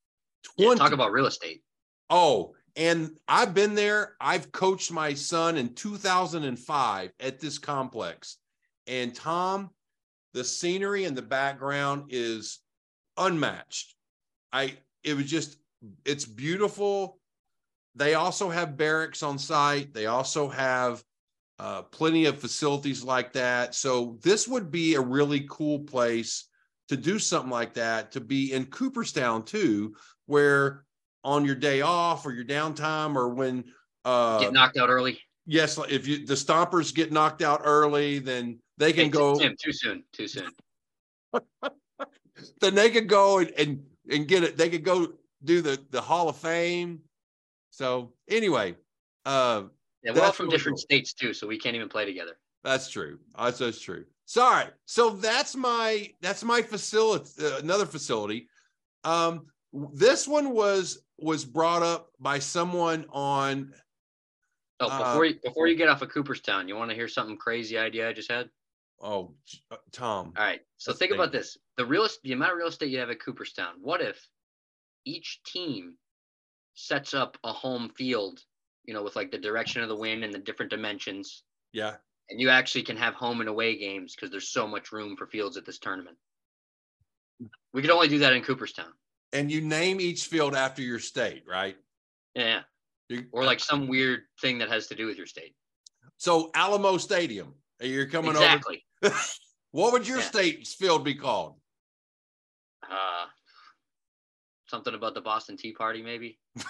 20. 0.56 0.70
Yeah, 0.70 0.74
talk 0.76 0.92
about 0.92 1.12
real 1.12 1.26
estate. 1.26 1.62
Oh, 2.08 2.54
and 2.76 3.10
I've 3.28 3.52
been 3.52 3.74
there. 3.74 4.14
I've 4.22 4.50
coached 4.52 4.90
my 4.90 5.12
son 5.12 5.58
in 5.58 5.74
2005 5.74 7.12
at 7.20 7.40
this 7.40 7.58
complex. 7.58 8.38
And 8.86 9.14
Tom, 9.14 9.68
the 10.34 10.44
scenery 10.44 11.04
and 11.04 11.16
the 11.16 11.22
background 11.22 12.06
is 12.10 12.60
unmatched. 13.16 13.94
I 14.52 14.74
it 15.02 15.14
was 15.14 15.26
just 15.26 15.58
it's 16.04 16.24
beautiful. 16.24 17.18
They 17.94 18.14
also 18.14 18.48
have 18.48 18.76
barracks 18.76 19.22
on 19.22 19.38
site. 19.38 19.92
They 19.92 20.06
also 20.06 20.48
have 20.48 21.02
uh, 21.58 21.82
plenty 21.82 22.26
of 22.26 22.38
facilities 22.38 23.02
like 23.02 23.32
that. 23.32 23.74
So 23.74 24.18
this 24.22 24.46
would 24.46 24.70
be 24.70 24.94
a 24.94 25.00
really 25.00 25.46
cool 25.50 25.80
place 25.80 26.48
to 26.88 26.96
do 26.96 27.18
something 27.18 27.50
like 27.50 27.74
that. 27.74 28.12
To 28.12 28.20
be 28.20 28.52
in 28.52 28.66
Cooperstown 28.66 29.44
too, 29.44 29.96
where 30.26 30.84
on 31.24 31.44
your 31.44 31.56
day 31.56 31.80
off 31.80 32.24
or 32.24 32.32
your 32.32 32.44
downtime 32.44 33.16
or 33.16 33.30
when 33.30 33.64
uh 34.04 34.40
get 34.40 34.52
knocked 34.52 34.76
out 34.76 34.88
early. 34.88 35.18
Yes, 35.46 35.78
if 35.88 36.06
you 36.06 36.26
the 36.26 36.34
stompers 36.34 36.94
get 36.94 37.10
knocked 37.10 37.42
out 37.42 37.62
early, 37.64 38.18
then 38.18 38.60
they 38.78 38.92
can 38.92 39.04
Hey, 39.04 39.10
go. 39.10 39.38
Tim, 39.38 39.54
too 39.62 39.72
soon. 39.72 40.04
Too 40.12 40.28
soon. 40.28 40.50
Then 42.60 42.76
they 42.76 42.90
could 42.90 43.08
go 43.08 43.38
and, 43.38 43.50
and 43.58 43.84
and 44.08 44.28
get 44.28 44.44
it. 44.44 44.56
They 44.56 44.68
could 44.70 44.84
go 44.84 45.12
do 45.42 45.60
the 45.60 45.78
the 45.90 46.00
Hall 46.00 46.28
of 46.28 46.36
Fame. 46.36 47.00
So 47.70 48.12
anyway, 48.28 48.76
uh, 49.26 49.64
Yeah, 50.04 50.12
we're 50.12 50.22
all 50.22 50.32
from 50.32 50.48
different 50.48 50.76
cool. 50.76 50.82
states 50.82 51.12
too, 51.12 51.34
so 51.34 51.48
we 51.48 51.58
can't 51.58 51.74
even 51.74 51.88
play 51.88 52.04
together. 52.04 52.38
That's 52.62 52.88
true. 52.90 53.18
That's, 53.36 53.58
that's 53.58 53.80
true. 53.80 54.04
Sorry. 54.24 54.66
So 54.86 55.10
that's 55.10 55.56
my 55.56 56.12
that's 56.20 56.44
my 56.44 56.62
facility. 56.62 57.28
Uh, 57.44 57.58
another 57.58 57.86
facility. 57.86 58.48
Um, 59.02 59.46
this 59.92 60.28
one 60.28 60.50
was 60.50 61.02
was 61.18 61.44
brought 61.44 61.82
up 61.82 62.10
by 62.20 62.38
someone 62.38 63.04
on. 63.10 63.72
Oh, 64.80 64.88
Uh, 64.88 64.98
before 64.98 65.24
you 65.24 65.34
before 65.42 65.66
you 65.66 65.74
get 65.76 65.88
off 65.88 66.02
of 66.02 66.10
Cooperstown, 66.10 66.68
you 66.68 66.76
want 66.76 66.90
to 66.90 66.94
hear 66.94 67.08
something 67.08 67.36
crazy 67.36 67.76
idea 67.76 68.08
I 68.08 68.12
just 68.12 68.30
had? 68.30 68.48
Oh, 69.00 69.34
uh, 69.70 69.76
Tom. 69.92 70.32
All 70.36 70.44
right. 70.44 70.60
So 70.76 70.92
think 70.92 71.12
about 71.12 71.30
this: 71.32 71.56
the 71.76 71.86
real 71.86 72.06
the 72.24 72.32
amount 72.32 72.52
of 72.52 72.58
real 72.58 72.66
estate 72.68 72.90
you 72.90 72.98
have 72.98 73.10
at 73.10 73.20
Cooperstown. 73.20 73.74
What 73.80 74.00
if 74.00 74.20
each 75.04 75.40
team 75.44 75.94
sets 76.74 77.14
up 77.14 77.36
a 77.44 77.52
home 77.52 77.90
field, 77.96 78.40
you 78.84 78.94
know, 78.94 79.02
with 79.02 79.16
like 79.16 79.30
the 79.30 79.38
direction 79.38 79.82
of 79.82 79.88
the 79.88 79.96
wind 79.96 80.24
and 80.24 80.32
the 80.32 80.38
different 80.38 80.70
dimensions, 80.70 81.44
Yeah. 81.72 81.96
and 82.28 82.40
you 82.40 82.48
actually 82.50 82.82
can 82.82 82.96
have 82.96 83.14
home 83.14 83.40
and 83.40 83.48
away 83.48 83.76
games 83.76 84.14
because 84.14 84.30
there's 84.30 84.48
so 84.50 84.66
much 84.66 84.92
room 84.92 85.16
for 85.16 85.26
fields 85.26 85.56
at 85.56 85.64
this 85.64 85.78
tournament. 85.78 86.16
We 87.72 87.82
could 87.82 87.90
only 87.90 88.08
do 88.08 88.18
that 88.18 88.32
in 88.32 88.42
Cooperstown. 88.42 88.92
And 89.32 89.50
you 89.50 89.60
name 89.60 90.00
each 90.00 90.26
field 90.26 90.54
after 90.54 90.82
your 90.82 90.98
state, 90.98 91.44
right? 91.46 91.76
Yeah. 92.34 92.62
You- 93.08 93.28
Or 93.32 93.44
like 93.44 93.60
some 93.60 93.86
weird 93.88 94.22
thing 94.40 94.58
that 94.58 94.68
has 94.68 94.86
to 94.88 94.94
do 94.94 95.06
with 95.06 95.16
your 95.16 95.26
state. 95.26 95.54
so 96.16 96.50
Alamo 96.54 96.96
Stadium. 96.98 97.54
You're 97.80 98.06
coming 98.06 98.30
over 98.30 98.38
exactly. 98.44 98.84
over. 99.02 99.14
What 99.70 99.92
would 99.92 100.08
your 100.08 100.18
Yeah. 100.18 100.24
state's 100.24 100.74
field 100.74 101.04
be 101.04 101.14
called? 101.14 101.56
Uh, 102.82 103.26
something 104.66 104.94
about 104.94 105.12
the 105.14 105.20
Boston 105.20 105.56
Tea 105.58 105.72
Party, 105.72 106.02
maybe. 106.02 106.38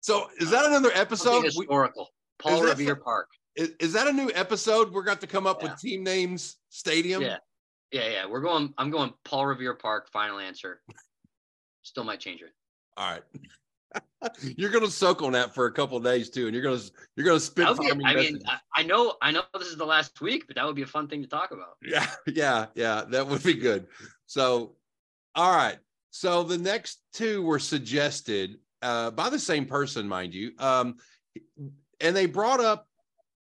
So 0.00 0.28
is 0.38 0.50
that 0.50 0.66
another 0.66 0.90
episode? 0.92 1.44
Historical. 1.44 2.10
Paul 2.38 2.60
that 2.60 2.68
Revere 2.72 2.88
some- 2.94 3.02
Park. 3.04 3.26
is, 3.56 3.70
is 3.80 3.92
that 3.94 4.06
a 4.06 4.12
new 4.12 4.30
episode? 4.34 4.92
We're 4.92 5.02
going 5.02 5.16
to 5.16 5.26
come 5.26 5.46
up 5.46 5.62
Yeah. 5.62 5.70
with 5.70 5.80
team 5.80 6.04
names, 6.04 6.56
stadium. 6.68 7.22
Yeah. 7.22 7.38
Yeah, 7.90 8.08
yeah. 8.10 8.26
We're 8.26 8.42
going. 8.42 8.74
I'm 8.76 8.90
going 8.90 9.14
Paul 9.24 9.46
Revere 9.46 9.72
Park. 9.74 10.10
Final 10.12 10.40
answer. 10.40 10.82
Still 11.82 12.04
might 12.04 12.20
change 12.20 12.42
it. 12.42 12.50
All 12.98 13.12
right. 13.12 13.22
you're 14.56 14.70
gonna 14.70 14.88
soak 14.88 15.22
on 15.22 15.32
that 15.32 15.54
for 15.54 15.66
a 15.66 15.72
couple 15.72 15.96
of 15.96 16.04
days 16.04 16.30
too, 16.30 16.46
and 16.46 16.54
you're 16.54 16.64
gonna 16.64 16.80
you're 17.16 17.26
gonna 17.26 17.40
spit 17.40 17.66
be- 17.78 17.90
I 17.90 17.94
mean, 17.94 18.02
messages. 18.02 18.44
I, 18.46 18.80
I 18.80 18.82
know, 18.82 19.14
I 19.20 19.30
know 19.30 19.42
this 19.58 19.68
is 19.68 19.76
the 19.76 19.84
last 19.84 20.20
week, 20.20 20.46
but 20.46 20.56
that 20.56 20.64
would 20.64 20.76
be 20.76 20.82
a 20.82 20.86
fun 20.86 21.08
thing 21.08 21.22
to 21.22 21.28
talk 21.28 21.50
about. 21.50 21.76
yeah, 21.82 22.06
yeah, 22.26 22.66
yeah, 22.74 23.04
that 23.10 23.26
would 23.26 23.42
be 23.42 23.54
good. 23.54 23.86
So, 24.26 24.76
all 25.34 25.54
right. 25.54 25.78
So 26.10 26.44
the 26.44 26.58
next 26.58 27.02
two 27.12 27.42
were 27.42 27.58
suggested 27.58 28.56
uh, 28.82 29.10
by 29.10 29.30
the 29.30 29.38
same 29.38 29.66
person, 29.66 30.06
mind 30.06 30.32
you, 30.32 30.52
um, 30.58 30.96
and 32.00 32.14
they 32.14 32.26
brought 32.26 32.60
up 32.60 32.86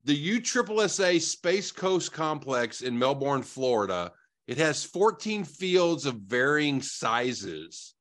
the 0.05 0.39
USSSA 0.39 1.21
Space 1.21 1.73
Coast 1.73 2.13
Complex 2.13 2.83
in 2.83 2.99
Melbourne, 2.99 3.43
Florida. 3.43 4.13
It 4.47 4.59
has 4.59 4.85
14 4.85 5.45
fields 5.45 6.05
of 6.05 6.17
varying 6.17 6.83
sizes. 6.83 7.94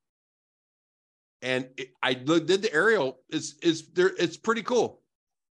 And 1.44 1.68
it, 1.76 1.90
I 2.02 2.14
looked 2.24 2.46
did 2.46 2.62
the 2.62 2.72
aerial. 2.72 3.20
It's 3.28 3.54
it's 3.62 3.82
there. 3.92 4.12
It's 4.18 4.38
pretty 4.38 4.62
cool, 4.62 5.02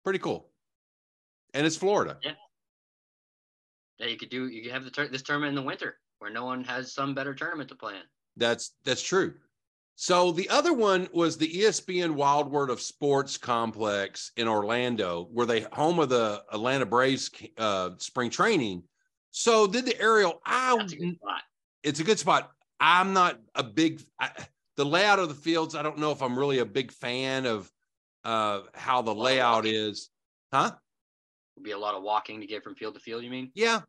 pretty 0.04 0.18
cool, 0.18 0.50
and 1.54 1.66
it's 1.66 1.78
Florida. 1.78 2.18
Yeah, 2.22 4.06
you 4.06 4.18
could 4.18 4.28
do. 4.28 4.48
You 4.48 4.62
could 4.62 4.72
have 4.72 4.84
the 4.84 4.90
tur- 4.90 5.08
this 5.08 5.22
tournament 5.22 5.48
in 5.48 5.54
the 5.56 5.66
winter 5.66 5.96
where 6.18 6.30
no 6.30 6.44
one 6.44 6.62
has 6.64 6.92
some 6.92 7.14
better 7.14 7.34
tournament 7.34 7.70
to 7.70 7.74
play 7.74 7.94
in. 7.94 8.02
That's 8.36 8.74
that's 8.84 9.02
true. 9.02 9.32
So 9.96 10.30
the 10.30 10.48
other 10.50 10.74
one 10.74 11.08
was 11.12 11.38
the 11.38 11.48
ESPN 11.48 12.12
Wild 12.12 12.52
World 12.52 12.68
of 12.68 12.82
Sports 12.82 13.38
complex 13.38 14.30
in 14.36 14.46
Orlando, 14.46 15.28
where 15.32 15.46
they 15.46 15.62
home 15.72 15.98
of 16.00 16.10
the 16.10 16.44
Atlanta 16.52 16.84
Braves 16.84 17.30
uh, 17.56 17.90
spring 17.96 18.28
training. 18.28 18.82
So 19.30 19.66
did 19.66 19.86
the 19.86 19.98
aerial? 19.98 20.40
I 20.44 20.76
That's 20.76 20.92
a 20.92 20.96
good 20.96 21.14
spot. 21.16 21.40
it's 21.82 22.00
a 22.00 22.04
good 22.04 22.18
spot. 22.18 22.50
I'm 22.78 23.14
not 23.14 23.40
a 23.54 23.64
big 23.64 24.02
I, 24.20 24.30
the 24.78 24.86
layout 24.86 25.18
of 25.18 25.28
the 25.28 25.34
fields. 25.34 25.74
I 25.74 25.82
don't 25.82 25.98
know 25.98 26.12
if 26.12 26.22
I'm 26.22 26.38
really 26.38 26.60
a 26.60 26.64
big 26.64 26.92
fan 26.92 27.44
of 27.46 27.70
uh, 28.24 28.60
how 28.74 29.02
the 29.02 29.14
layout 29.14 29.66
is, 29.66 30.08
huh? 30.52 30.70
Would 31.56 31.64
be 31.64 31.72
a 31.72 31.78
lot 31.78 31.94
of 31.96 32.02
walking 32.04 32.40
to 32.40 32.46
get 32.46 32.62
from 32.62 32.76
field 32.76 32.94
to 32.94 33.00
field. 33.00 33.24
You 33.24 33.30
mean? 33.30 33.50
Yeah, 33.54 33.80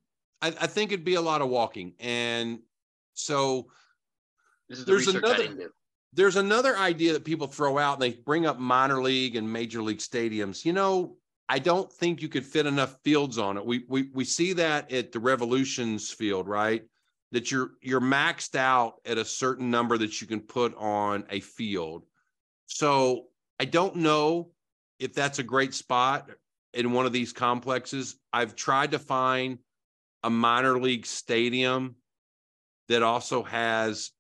I, 0.41 0.47
I 0.47 0.67
think 0.67 0.91
it'd 0.91 1.05
be 1.05 1.13
a 1.15 1.21
lot 1.21 1.41
of 1.41 1.49
walking, 1.49 1.93
and 1.99 2.59
so 3.13 3.67
This 4.67 4.79
is 4.79 4.85
the 4.85 4.91
There's 4.91 5.07
another- 5.07 5.33
I 5.35 5.37
didn't 5.37 5.57
do. 5.57 5.69
there's 6.13 6.35
another 6.37 6.75
idea 6.75 7.13
that 7.13 7.23
people 7.23 7.45
throw 7.47 7.77
out 7.77 7.93
and 7.93 8.01
they 8.01 8.17
bring 8.19 8.47
up 8.47 8.57
minor 8.57 9.01
league 9.01 9.35
and 9.35 9.51
major 9.51 9.81
league 9.83 9.99
stadiums. 9.99 10.65
You 10.65 10.73
know, 10.73 11.17
I 11.47 11.59
don't 11.59 11.91
think 11.93 12.21
you 12.23 12.29
could 12.29 12.45
fit 12.45 12.65
enough 12.65 12.97
fields 13.03 13.37
on 13.37 13.57
it. 13.57 13.65
We 13.65 13.85
we 13.87 14.09
we 14.13 14.25
see 14.25 14.53
that 14.53 14.91
at 14.91 15.11
the 15.11 15.19
Revolutions 15.19 16.09
field, 16.11 16.47
right? 16.47 16.83
That 17.31 17.51
you're 17.51 17.71
you're 17.81 18.01
maxed 18.01 18.55
out 18.55 18.95
at 19.05 19.17
a 19.17 19.25
certain 19.25 19.69
number 19.69 19.97
that 19.97 20.19
you 20.19 20.27
can 20.27 20.39
put 20.39 20.75
on 20.75 21.25
a 21.29 21.39
field. 21.39 22.05
So 22.65 23.25
I 23.59 23.65
don't 23.65 23.97
know 23.97 24.51
if 24.99 25.13
that's 25.13 25.39
a 25.39 25.43
great 25.43 25.73
spot 25.73 26.29
in 26.73 26.91
one 26.91 27.05
of 27.05 27.13
these 27.13 27.33
complexes. 27.33 28.15
I've 28.33 28.55
tried 28.55 28.91
to 28.91 28.99
find 28.99 29.59
a 30.23 30.29
minor 30.29 30.79
league 30.79 31.05
stadium 31.05 31.95
that 32.87 33.03
also 33.03 33.43
has 33.43 34.11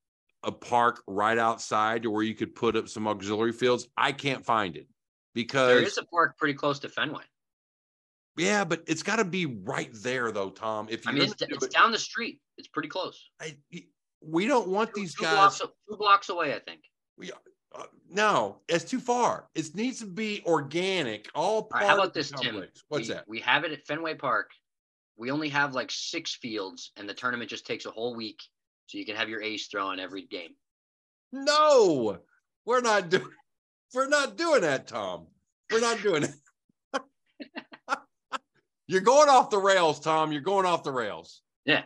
a 0.43 0.51
park 0.51 1.01
right 1.07 1.37
outside 1.37 2.03
to 2.03 2.11
where 2.11 2.23
you 2.23 2.33
could 2.33 2.55
put 2.55 2.75
up 2.75 2.87
some 2.87 3.07
auxiliary 3.07 3.51
fields. 3.51 3.87
I 3.97 4.11
can't 4.11 4.45
find 4.45 4.77
it 4.77 4.87
because 5.33 5.75
there 5.75 5.83
is 5.83 5.97
a 5.97 6.05
park 6.05 6.37
pretty 6.37 6.53
close 6.53 6.79
to 6.79 6.89
Fenway. 6.89 7.23
Yeah, 8.39 8.63
but 8.63 8.83
it's 8.87 9.03
got 9.03 9.17
to 9.17 9.25
be 9.25 9.45
right 9.45 9.89
there 9.93 10.31
though, 10.31 10.49
Tom. 10.49 10.87
If 10.89 11.05
you're 11.05 11.13
mean, 11.13 11.23
it's, 11.23 11.35
do 11.35 11.45
it's 11.49 11.65
it- 11.65 11.71
down 11.71 11.91
the 11.91 11.99
street. 11.99 12.39
It's 12.57 12.67
pretty 12.67 12.89
close. 12.89 13.29
I- 13.41 13.57
we 14.21 14.47
don't 14.47 14.67
want 14.67 14.93
Two- 14.93 15.01
these 15.01 15.15
two 15.15 15.23
guys. 15.23 15.33
blocks, 15.33 15.59
two 15.59 15.97
blocks 15.97 16.29
away, 16.29 16.53
I 16.53 16.59
think. 16.59 16.81
We, 17.17 17.31
uh, 17.31 17.83
no, 18.09 18.57
it's 18.67 18.83
too 18.83 18.99
far. 18.99 19.47
It 19.55 19.73
needs 19.75 19.99
to 19.99 20.05
be 20.05 20.41
organic. 20.45 21.29
All 21.35 21.61
All 21.61 21.69
right, 21.71 21.85
how 21.85 21.95
about 21.95 22.13
this, 22.13 22.31
Tim? 22.31 22.55
What's 22.89 23.07
we, 23.07 23.13
that? 23.13 23.25
We 23.27 23.39
have 23.41 23.63
it 23.63 23.71
at 23.71 23.85
Fenway 23.85 24.15
Park. 24.15 24.51
We 25.15 25.31
only 25.31 25.49
have 25.49 25.73
like 25.73 25.91
six 25.91 26.35
fields, 26.35 26.91
and 26.97 27.07
the 27.07 27.13
tournament 27.13 27.49
just 27.49 27.65
takes 27.67 27.85
a 27.85 27.91
whole 27.91 28.15
week, 28.15 28.39
so 28.87 28.97
you 28.97 29.05
can 29.05 29.15
have 29.15 29.29
your 29.29 29.41
ace 29.41 29.67
throw 29.67 29.91
in 29.91 29.99
every 29.99 30.25
game. 30.25 30.51
No, 31.31 32.19
we're 32.65 32.81
not 32.81 33.09
doing. 33.09 33.25
We're 33.93 34.07
not 34.07 34.37
doing 34.37 34.61
that, 34.61 34.85
Tom. 34.87 35.25
We're 35.71 35.81
not 35.81 35.99
doing 36.03 36.23
it. 36.23 36.31
You're 38.89 39.01
going 39.01 39.29
off 39.29 39.51
the 39.51 39.59
rails, 39.59 39.99
Tom. 39.99 40.31
You're 40.31 40.41
going 40.41 40.65
off 40.65 40.81
the 40.81 40.91
rails. 40.91 41.43
Yeah. 41.63 41.83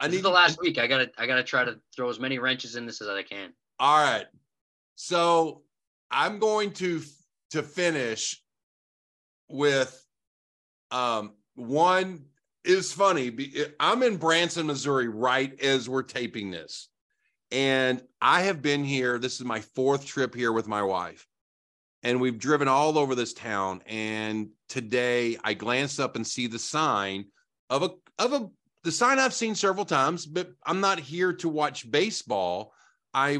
I 0.00 0.06
This 0.06 0.12
need 0.12 0.16
is 0.16 0.22
the 0.22 0.30
last 0.30 0.58
week. 0.58 0.78
I 0.78 0.86
gotta, 0.86 1.10
I 1.18 1.26
gotta 1.26 1.44
try 1.44 1.66
to 1.66 1.78
throw 1.94 2.08
as 2.08 2.18
many 2.18 2.38
wrenches 2.38 2.76
in 2.76 2.86
this 2.86 3.02
as 3.02 3.08
I 3.08 3.22
can. 3.22 3.52
All 3.78 4.02
right. 4.02 4.24
So 4.94 5.64
I'm 6.10 6.38
going 6.38 6.72
to 6.72 7.02
to 7.50 7.62
finish 7.62 8.42
with 9.50 10.02
um 10.90 11.34
one 11.56 12.24
is 12.64 12.90
funny. 12.90 13.36
I'm 13.78 14.02
in 14.02 14.16
Branson, 14.16 14.66
Missouri, 14.66 15.08
right 15.08 15.60
as 15.60 15.90
we're 15.90 16.02
taping 16.04 16.50
this. 16.50 16.88
And 17.50 18.02
I 18.22 18.42
have 18.42 18.62
been 18.62 18.82
here. 18.82 19.18
This 19.18 19.34
is 19.34 19.44
my 19.44 19.60
fourth 19.60 20.06
trip 20.06 20.34
here 20.34 20.52
with 20.52 20.66
my 20.66 20.82
wife. 20.82 21.28
And 22.06 22.20
we've 22.20 22.38
driven 22.38 22.68
all 22.68 22.98
over 22.98 23.16
this 23.16 23.32
town. 23.32 23.82
And 23.84 24.50
today 24.68 25.38
I 25.42 25.54
glanced 25.54 25.98
up 25.98 26.14
and 26.14 26.24
see 26.24 26.46
the 26.46 26.56
sign 26.56 27.24
of 27.68 27.82
a 27.82 27.90
of 28.20 28.32
a 28.32 28.48
the 28.84 28.92
sign 28.92 29.18
I've 29.18 29.34
seen 29.34 29.56
several 29.56 29.84
times, 29.84 30.24
but 30.24 30.52
I'm 30.64 30.80
not 30.80 31.00
here 31.00 31.32
to 31.32 31.48
watch 31.48 31.90
baseball. 31.90 32.72
I 33.12 33.36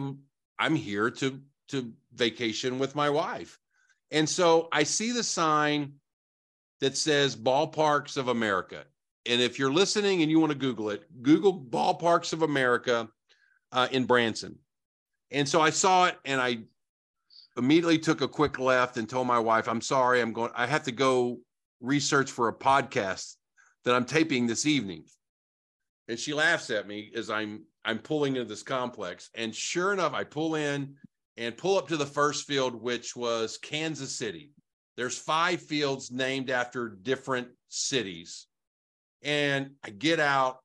I'm 0.59 0.75
here 0.75 1.13
to 1.13 1.41
to 1.69 1.93
vacation 2.13 2.81
with 2.81 2.97
my 2.97 3.09
wife. 3.09 3.57
And 4.11 4.29
so 4.29 4.69
I 4.73 4.83
see 4.83 5.13
the 5.13 5.23
sign 5.23 5.93
that 6.81 6.97
says 6.97 7.37
Ballparks 7.37 8.17
of 8.17 8.27
America. 8.27 8.83
And 9.27 9.41
if 9.41 9.61
you're 9.61 9.73
listening 9.73 10.23
and 10.23 10.31
you 10.31 10.41
want 10.41 10.51
to 10.51 10.59
Google 10.59 10.91
it, 10.91 11.05
Google 11.23 11.57
Ballparks 11.57 12.33
of 12.33 12.43
America 12.43 13.09
uh, 13.71 13.87
in 13.93 14.07
Branson. 14.07 14.59
And 15.31 15.49
so 15.49 15.61
I 15.61 15.71
saw 15.71 16.07
it 16.07 16.17
and 16.25 16.41
I 16.41 16.65
immediately 17.57 17.99
took 17.99 18.21
a 18.21 18.29
quick 18.29 18.59
left 18.59 18.97
and 18.97 19.09
told 19.09 19.27
my 19.27 19.39
wife, 19.39 19.69
I'm 19.69 19.81
sorry, 19.81 20.21
I'm 20.21 20.33
going, 20.33 20.51
I 20.55 20.67
have 20.67 20.83
to 20.85 20.93
go 20.93 21.39
research 21.81 22.31
for 22.31 22.49
a 22.49 22.55
podcast 22.55 23.35
that 23.85 23.95
I'm 23.95 24.05
taping 24.05 24.47
this 24.47 24.67
evening. 24.67 25.05
And 26.09 26.19
she 26.19 26.35
laughs 26.35 26.71
at 26.71 26.87
me 26.87 27.13
as 27.17 27.31
I'm 27.31 27.65
I'm 27.85 27.99
pulling 27.99 28.35
into 28.35 28.49
this 28.49 28.65
complex. 28.65 29.31
And 29.35 29.55
sure 29.55 29.93
enough, 29.93 30.13
I 30.13 30.25
pull 30.25 30.57
in 30.57 30.95
and 31.37 31.57
pull 31.57 31.79
up 31.79 31.87
to 31.89 31.97
the 31.97 32.07
first 32.07 32.47
field, 32.47 32.75
which 32.75 33.15
was 33.15 33.59
Kansas 33.59 34.17
City. 34.17 34.51
There's 34.97 35.17
five 35.17 35.63
fields 35.63 36.11
named 36.11 36.51
after 36.51 36.89
different 36.89 37.49
cities. 37.69 38.47
And 39.23 39.71
I 39.85 39.91
get 39.91 40.19
out, 40.19 40.59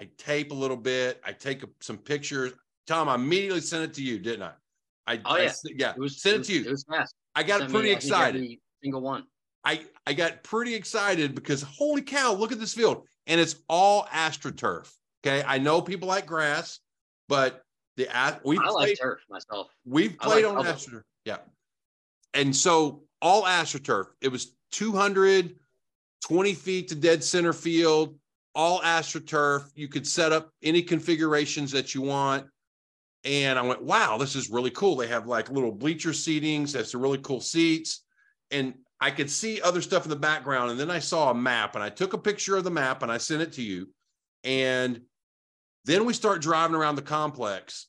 I 0.00 0.08
tape 0.18 0.52
a 0.52 0.54
little 0.54 0.76
bit, 0.76 1.20
I 1.24 1.32
take 1.32 1.64
some 1.80 1.98
pictures. 1.98 2.52
Tom, 2.86 3.08
I 3.08 3.16
immediately 3.16 3.60
sent 3.60 3.84
it 3.84 3.94
to 3.94 4.02
you, 4.02 4.18
didn't 4.18 4.44
I? 4.44 4.52
I 5.08 5.20
Oh, 5.24 5.34
I 5.36 5.38
yeah. 5.40 5.44
s- 5.46 5.62
yeah. 5.64 5.90
It 5.92 5.98
was 5.98 6.20
sent 6.20 6.36
it 6.36 6.40
it 6.40 6.44
to 6.44 6.52
you. 6.52 6.64
It 6.66 6.70
was 6.70 6.84
fast. 6.84 7.14
I 7.34 7.42
got 7.42 7.60
Sent 7.60 7.70
me, 7.70 7.74
pretty 7.78 7.90
I 7.90 7.94
excited. 7.94 8.58
Single 8.82 9.00
one. 9.00 9.24
I 9.64 9.84
I 10.06 10.12
got 10.12 10.42
pretty 10.42 10.74
excited 10.74 11.34
because 11.34 11.62
holy 11.62 12.02
cow, 12.02 12.32
look 12.34 12.52
at 12.52 12.60
this 12.60 12.74
field. 12.74 13.06
And 13.26 13.40
it's 13.40 13.56
all 13.68 14.04
astroturf. 14.04 14.92
Okay. 15.24 15.42
I 15.46 15.58
know 15.58 15.80
people 15.82 16.08
like 16.08 16.26
grass, 16.26 16.80
but 17.28 17.62
the 17.96 18.04
we 18.44 18.58
I 18.58 18.60
played, 18.62 18.74
like 18.74 18.98
turf 19.00 19.18
myself. 19.28 19.68
we've 19.84 20.16
played 20.18 20.44
like 20.44 20.56
on 20.56 20.64
astroturf. 20.64 21.02
Yeah. 21.24 21.38
And 22.34 22.54
so 22.54 23.04
all 23.20 23.42
astroturf, 23.44 24.06
it 24.20 24.28
was 24.28 24.54
220 24.72 26.54
feet 26.54 26.88
to 26.88 26.94
dead 26.94 27.24
center 27.24 27.52
field, 27.52 28.16
all 28.54 28.80
astroturf. 28.80 29.70
You 29.74 29.88
could 29.88 30.06
set 30.06 30.32
up 30.32 30.50
any 30.62 30.82
configurations 30.82 31.72
that 31.72 31.94
you 31.94 32.02
want. 32.02 32.46
And 33.24 33.58
I 33.58 33.62
went, 33.62 33.82
wow, 33.82 34.16
this 34.16 34.36
is 34.36 34.50
really 34.50 34.70
cool. 34.70 34.96
They 34.96 35.08
have 35.08 35.26
like 35.26 35.50
little 35.50 35.72
bleacher 35.72 36.10
seatings. 36.10 36.72
That's 36.72 36.92
some 36.92 37.00
really 37.00 37.18
cool 37.18 37.40
seats. 37.40 38.04
And 38.50 38.74
I 39.00 39.10
could 39.10 39.30
see 39.30 39.60
other 39.60 39.82
stuff 39.82 40.04
in 40.04 40.10
the 40.10 40.16
background. 40.16 40.70
And 40.70 40.80
then 40.80 40.90
I 40.90 40.98
saw 40.98 41.30
a 41.30 41.34
map 41.34 41.74
and 41.74 41.84
I 41.84 41.90
took 41.90 42.12
a 42.12 42.18
picture 42.18 42.56
of 42.56 42.64
the 42.64 42.70
map 42.70 43.02
and 43.02 43.12
I 43.12 43.18
sent 43.18 43.42
it 43.42 43.52
to 43.54 43.62
you. 43.62 43.88
And 44.44 45.02
then 45.84 46.04
we 46.04 46.12
start 46.12 46.42
driving 46.42 46.76
around 46.76 46.96
the 46.96 47.02
complex. 47.02 47.86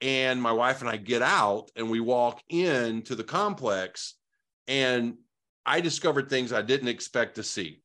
And 0.00 0.42
my 0.42 0.52
wife 0.52 0.80
and 0.80 0.90
I 0.90 0.96
get 0.96 1.22
out 1.22 1.70
and 1.76 1.88
we 1.88 2.00
walk 2.00 2.42
into 2.48 3.14
the 3.14 3.24
complex. 3.24 4.14
And 4.66 5.14
I 5.64 5.80
discovered 5.80 6.28
things 6.28 6.52
I 6.52 6.62
didn't 6.62 6.88
expect 6.88 7.36
to 7.36 7.44
see. 7.44 7.82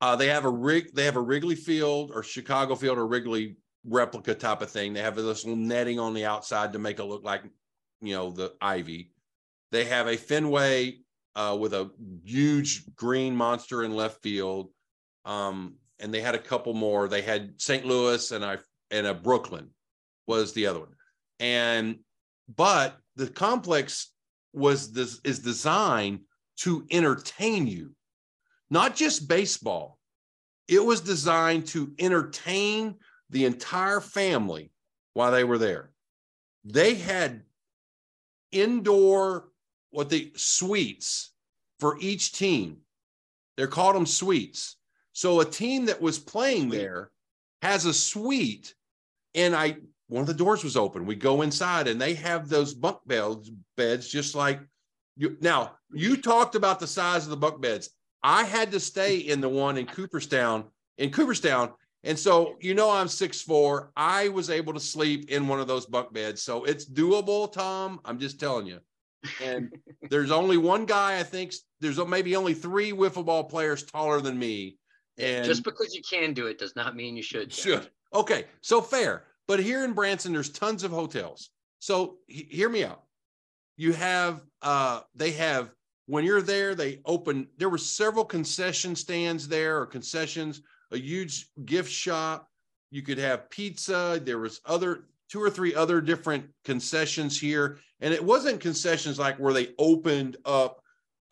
Uh, 0.00 0.14
they 0.14 0.28
have 0.28 0.44
a 0.44 0.50
rig, 0.50 0.94
they 0.94 1.06
have 1.06 1.16
a 1.16 1.20
Wrigley 1.20 1.56
Field 1.56 2.12
or 2.14 2.22
Chicago 2.22 2.74
Field 2.74 2.98
or 2.98 3.06
Wrigley 3.06 3.56
replica 3.84 4.34
type 4.34 4.62
of 4.62 4.70
thing. 4.70 4.92
They 4.92 5.02
have 5.02 5.16
this 5.16 5.44
little 5.44 5.56
netting 5.56 5.98
on 5.98 6.14
the 6.14 6.24
outside 6.24 6.72
to 6.72 6.78
make 6.78 6.98
it 6.98 7.04
look 7.04 7.24
like, 7.24 7.42
you 8.00 8.14
know, 8.14 8.30
the 8.30 8.54
ivy. 8.60 9.12
They 9.70 9.84
have 9.84 10.06
a 10.06 10.16
Fenway 10.16 10.98
uh, 11.36 11.56
with 11.58 11.72
a 11.74 11.90
huge 12.24 12.84
green 12.96 13.34
monster 13.34 13.84
in 13.84 13.94
left 13.94 14.22
field, 14.22 14.70
um, 15.24 15.74
and 16.00 16.12
they 16.12 16.20
had 16.20 16.34
a 16.34 16.38
couple 16.38 16.74
more. 16.74 17.08
They 17.08 17.22
had 17.22 17.60
St. 17.60 17.84
Louis 17.84 18.30
and 18.32 18.44
I 18.44 18.58
and 18.90 19.06
a 19.06 19.14
Brooklyn 19.14 19.68
was 20.26 20.52
the 20.52 20.66
other 20.66 20.80
one, 20.80 20.94
and 21.38 21.98
but 22.56 22.96
the 23.16 23.28
complex 23.28 24.12
was 24.52 24.92
this 24.92 25.20
is 25.24 25.38
designed 25.38 26.20
to 26.58 26.84
entertain 26.90 27.66
you, 27.66 27.92
not 28.70 28.96
just 28.96 29.28
baseball. 29.28 29.98
It 30.66 30.84
was 30.84 31.00
designed 31.00 31.66
to 31.68 31.92
entertain 31.98 32.96
the 33.30 33.44
entire 33.44 34.00
family 34.00 34.70
while 35.14 35.32
they 35.32 35.44
were 35.44 35.58
there. 35.58 35.90
They 36.64 36.94
had 36.94 37.42
indoor 38.52 39.48
what 39.90 40.10
they 40.10 40.32
suites 40.36 41.32
for 41.80 41.98
each 42.00 42.32
team. 42.32 42.78
They're 43.56 43.66
called 43.66 43.96
them 43.96 44.06
suites. 44.06 44.76
So 45.12 45.40
a 45.40 45.44
team 45.44 45.86
that 45.86 46.00
was 46.00 46.18
playing 46.18 46.68
there 46.68 47.10
has 47.62 47.86
a 47.86 47.94
suite, 47.94 48.74
and 49.34 49.54
I 49.54 49.78
one 50.06 50.22
of 50.22 50.26
the 50.26 50.34
doors 50.34 50.64
was 50.64 50.76
open. 50.76 51.04
We 51.04 51.16
go 51.16 51.42
inside, 51.42 51.88
and 51.88 52.00
they 52.00 52.14
have 52.14 52.48
those 52.48 52.72
bunk 52.72 52.98
beds, 53.06 53.50
beds 53.76 54.08
just 54.08 54.34
like 54.34 54.60
you. 55.16 55.36
Now 55.40 55.72
you 55.92 56.16
talked 56.16 56.54
about 56.54 56.80
the 56.80 56.86
size 56.86 57.24
of 57.24 57.30
the 57.30 57.36
bunk 57.36 57.60
beds. 57.60 57.90
I 58.22 58.44
had 58.44 58.72
to 58.72 58.80
stay 58.80 59.18
in 59.18 59.40
the 59.40 59.48
one 59.48 59.76
in 59.76 59.86
Cooperstown. 59.86 60.64
In 60.98 61.10
Cooperstown, 61.10 61.72
and 62.04 62.18
so, 62.18 62.56
you 62.60 62.74
know, 62.74 62.90
I'm 62.90 63.06
6'4. 63.06 63.88
I 63.96 64.28
was 64.28 64.50
able 64.50 64.72
to 64.72 64.80
sleep 64.80 65.30
in 65.30 65.48
one 65.48 65.60
of 65.60 65.66
those 65.66 65.86
bunk 65.86 66.12
beds. 66.12 66.42
So 66.42 66.64
it's 66.64 66.88
doable, 66.88 67.50
Tom. 67.50 68.00
I'm 68.04 68.18
just 68.18 68.38
telling 68.38 68.66
you. 68.66 68.78
And 69.42 69.72
there's 70.10 70.30
only 70.30 70.56
one 70.56 70.86
guy, 70.86 71.18
I 71.18 71.24
think, 71.24 71.54
there's 71.80 71.98
maybe 71.98 72.36
only 72.36 72.54
three 72.54 72.92
wiffle 72.92 73.24
ball 73.24 73.44
players 73.44 73.82
taller 73.82 74.20
than 74.20 74.38
me. 74.38 74.78
And 75.18 75.44
Just 75.44 75.64
because 75.64 75.92
you 75.94 76.02
can 76.08 76.32
do 76.32 76.46
it 76.46 76.58
does 76.58 76.76
not 76.76 76.94
mean 76.94 77.16
you 77.16 77.22
should. 77.22 77.52
Should. 77.52 77.90
Okay. 78.14 78.44
So 78.60 78.80
fair. 78.80 79.24
But 79.48 79.58
here 79.60 79.84
in 79.84 79.92
Branson, 79.92 80.32
there's 80.32 80.50
tons 80.50 80.84
of 80.84 80.92
hotels. 80.92 81.50
So 81.80 82.18
he- 82.26 82.48
hear 82.50 82.68
me 82.68 82.84
out. 82.84 83.02
You 83.76 83.92
have, 83.92 84.42
uh, 84.62 85.00
they 85.16 85.32
have, 85.32 85.72
when 86.06 86.24
you're 86.24 86.42
there, 86.42 86.74
they 86.74 87.00
open, 87.04 87.48
there 87.58 87.68
were 87.68 87.78
several 87.78 88.24
concession 88.24 88.94
stands 88.94 89.48
there 89.48 89.80
or 89.80 89.86
concessions, 89.86 90.62
a 90.90 90.98
huge 90.98 91.48
gift 91.64 91.90
shop. 91.90 92.48
You 92.90 93.02
could 93.02 93.18
have 93.18 93.50
pizza. 93.50 94.20
There 94.22 94.38
was 94.38 94.60
other 94.64 95.04
two 95.28 95.42
or 95.42 95.50
three 95.50 95.74
other 95.74 96.00
different 96.00 96.46
concessions 96.64 97.38
here. 97.38 97.78
And 98.00 98.14
it 98.14 98.24
wasn't 98.24 98.60
concessions 98.60 99.18
like 99.18 99.36
where 99.38 99.52
they 99.52 99.74
opened 99.78 100.36
up 100.44 100.82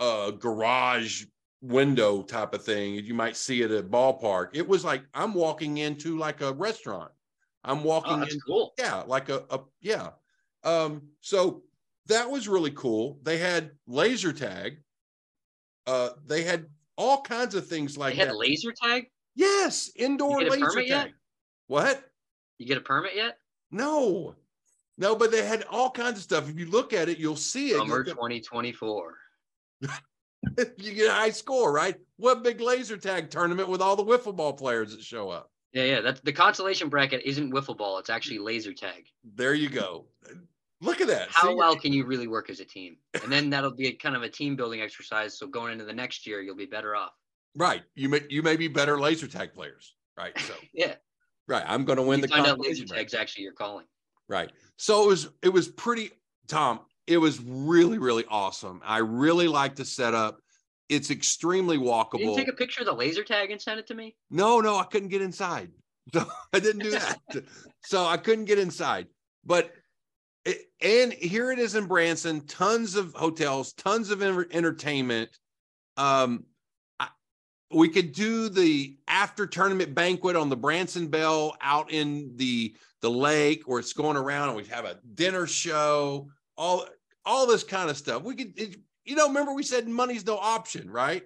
a 0.01 0.33
garage 0.39 1.25
window 1.63 2.23
type 2.23 2.53
of 2.53 2.63
thing 2.63 2.95
you 2.97 3.15
might 3.15 3.35
see 3.37 3.63
it 3.63 3.71
at 3.71 3.81
a 3.85 3.89
ballpark. 3.89 4.49
It 4.53 4.69
was 4.69 4.85
like 4.85 5.03
I'm 5.15 5.33
walking 5.33 5.79
into 5.79 6.19
like 6.19 6.43
a 6.43 6.53
restaurant. 6.53 7.11
I'm 7.65 7.83
walking 7.83 8.21
Oh, 8.21 8.23
in, 8.23 8.41
cool. 8.47 8.75
yeah, 8.79 9.03
like 9.07 9.31
a, 9.31 9.45
a 9.51 9.61
yeah. 9.81 10.11
Um, 10.63 11.03
so 11.23 11.63
that 12.07 12.31
was 12.31 12.47
really 12.47 12.71
cool. 12.73 13.19
They 13.23 13.39
had 13.39 13.71
laser 13.87 14.33
tag. 14.33 14.83
Uh, 15.87 16.11
they 16.27 16.43
had 16.43 16.67
all 16.99 17.23
kinds 17.23 17.55
of 17.55 17.67
things 17.67 17.97
like 17.97 18.15
They 18.15 18.21
had 18.21 18.29
that. 18.29 18.37
laser 18.37 18.73
tag. 18.73 19.07
Yes, 19.37 19.91
indoor 19.95 20.43
You 20.43 20.51
get 20.51 20.59
a 20.59 20.65
laser 20.65 20.89
tag. 20.89 21.13
What? 21.69 22.03
You 22.59 22.67
get 22.67 22.79
a 22.79 22.81
permit 22.81 23.15
yet? 23.15 23.39
No, 23.71 24.35
no, 24.99 25.15
but 25.15 25.31
they 25.31 25.45
had 25.45 25.65
all 25.71 25.91
kinds 25.91 26.19
of 26.19 26.23
stuff. 26.23 26.49
If 26.49 26.59
you 26.59 26.71
look 26.71 26.93
at 26.93 27.09
it, 27.09 27.19
you'll 27.19 27.37
see 27.37 27.71
it. 27.71 27.77
Summer 27.77 28.03
2024. 28.03 29.15
you 30.79 30.95
get 30.95 31.11
a 31.11 31.13
high 31.13 31.31
score, 31.31 31.73
right? 31.73 31.97
What 32.17 32.43
big 32.43 32.61
laser 32.61 32.97
tag 32.97 33.31
tournament 33.31 33.69
with 33.69 33.83
all 33.83 33.97
the 33.97 34.05
wiffle 34.05 34.35
ball 34.35 34.55
players 34.55 34.93
that 34.93 35.03
show 35.03 35.29
up? 35.29 35.51
Yeah, 35.73 35.85
yeah. 35.85 36.01
That's 36.01 36.21
the 36.21 36.33
consolation 36.33 36.89
bracket 36.89 37.23
isn't 37.25 37.53
wiffle 37.53 37.77
ball. 37.77 37.99
It's 37.99 38.09
actually 38.09 38.39
laser 38.39 38.73
tag. 38.73 39.07
There 39.35 39.53
you 39.53 39.69
go. 39.69 40.07
Look 40.81 41.01
at 41.01 41.09
that. 41.09 41.29
How 41.31 41.49
See? 41.49 41.55
well 41.55 41.77
can 41.77 41.93
you 41.93 42.07
really 42.07 42.27
work 42.27 42.49
as 42.49 42.61
a 42.61 42.65
team? 42.65 42.97
And 43.23 43.31
then 43.31 43.51
that'll 43.51 43.75
be 43.75 43.89
a 43.89 43.93
kind 43.93 44.17
of 44.17 44.23
a 44.23 44.29
team 44.29 44.57
building 44.57 44.81
exercise. 44.81 45.39
So 45.39 45.47
going 45.47 45.73
into 45.73 45.85
the 45.85 45.93
next 45.93 46.27
year, 46.27 46.41
you'll 46.41 46.57
be 46.57 46.67
better 46.67 46.97
off. 46.97 47.13
Right. 47.57 47.83
You 47.95 48.09
may 48.09 48.21
you 48.29 48.43
may 48.43 48.57
be 48.57 48.69
better 48.69 49.01
laser 49.01 49.27
tag 49.27 49.55
players. 49.55 49.95
Right. 50.17 50.39
So 50.41 50.55
Yeah. 50.75 50.95
right. 51.49 51.65
I'm 51.67 51.85
going 51.85 51.97
to 51.97 52.03
win 52.03 52.21
you 52.21 52.27
the 52.27 52.29
find 52.29 52.47
out 52.47 52.61
laser 52.61 52.85
tag's 52.85 53.15
actually 53.15 53.45
your 53.45 53.53
calling. 53.55 53.87
Right. 54.29 54.51
So 54.77 55.05
it 55.05 55.07
was 55.09 55.29
it 55.43 55.49
was 55.49 55.69
pretty 55.69 56.11
Tom, 56.49 56.81
it 57.07 57.19
was 57.19 57.41
really 57.43 57.99
really 57.99 58.25
awesome. 58.29 58.81
I 58.85 58.99
really 58.99 59.49
liked 59.49 59.77
the 59.77 59.85
setup. 59.85 60.41
It's 60.89 61.11
extremely 61.11 61.77
You 61.77 61.83
didn't 61.83 61.93
walkable. 61.95 62.37
take 62.37 62.49
a 62.49 62.53
picture 62.53 62.83
of 62.83 62.87
the 62.87 62.93
laser 62.95 63.25
tag 63.25 63.51
and 63.51 63.61
send 63.61 63.81
it 63.81 63.89
to 63.89 63.95
me? 63.95 64.15
No, 64.31 64.61
no, 64.61 64.77
I 64.77 64.85
couldn't 64.85 65.09
get 65.09 65.23
inside. 65.23 65.71
So 66.13 66.25
I 66.53 66.61
didn't 66.61 66.83
do 66.85 66.93
that. 66.93 67.19
so 67.85 68.05
I 68.07 68.17
couldn't 68.17 68.45
get 68.45 68.61
inside. 68.61 69.09
But 69.45 69.73
it, 70.45 70.59
and 70.81 71.13
here 71.13 71.51
it 71.51 71.59
is 71.59 71.75
in 71.75 71.87
Branson, 71.87 72.47
tons 72.47 72.95
of 72.95 73.13
hotels, 73.15 73.73
tons 73.73 74.11
of 74.13 74.23
enter- 74.23 74.47
entertainment. 74.53 75.31
Um, 75.97 76.45
we 77.73 77.89
could 77.89 78.13
do 78.13 78.49
the 78.49 78.97
after 79.09 79.47
tournament 79.47 79.95
banquet 79.95 80.37
on 80.37 80.49
the 80.49 80.57
Branson 80.57 81.09
Belle 81.09 81.57
out 81.61 81.91
in 81.91 82.33
the 82.37 82.77
the 83.03 83.11
lake 83.11 83.63
where 83.67 83.79
it's 83.79 83.93
going 83.93 84.17
around, 84.17 84.49
and 84.49 84.57
we 84.57 84.65
have 84.67 84.85
a 84.85 84.99
dinner 85.15 85.47
show, 85.47 86.29
all 86.57 86.87
all 87.25 87.47
this 87.47 87.65
kind 87.65 87.91
of 87.91 87.97
stuff. 87.97 88.23
We 88.23 88.35
could, 88.37 88.59
it, 88.59 88.77
you 89.05 89.17
know, 89.17 89.27
remember 89.29 89.53
we 89.53 89.63
said 89.65 89.89
money's 89.89 90.25
no 90.25 90.39
option, 90.39 90.89
right? 90.91 91.23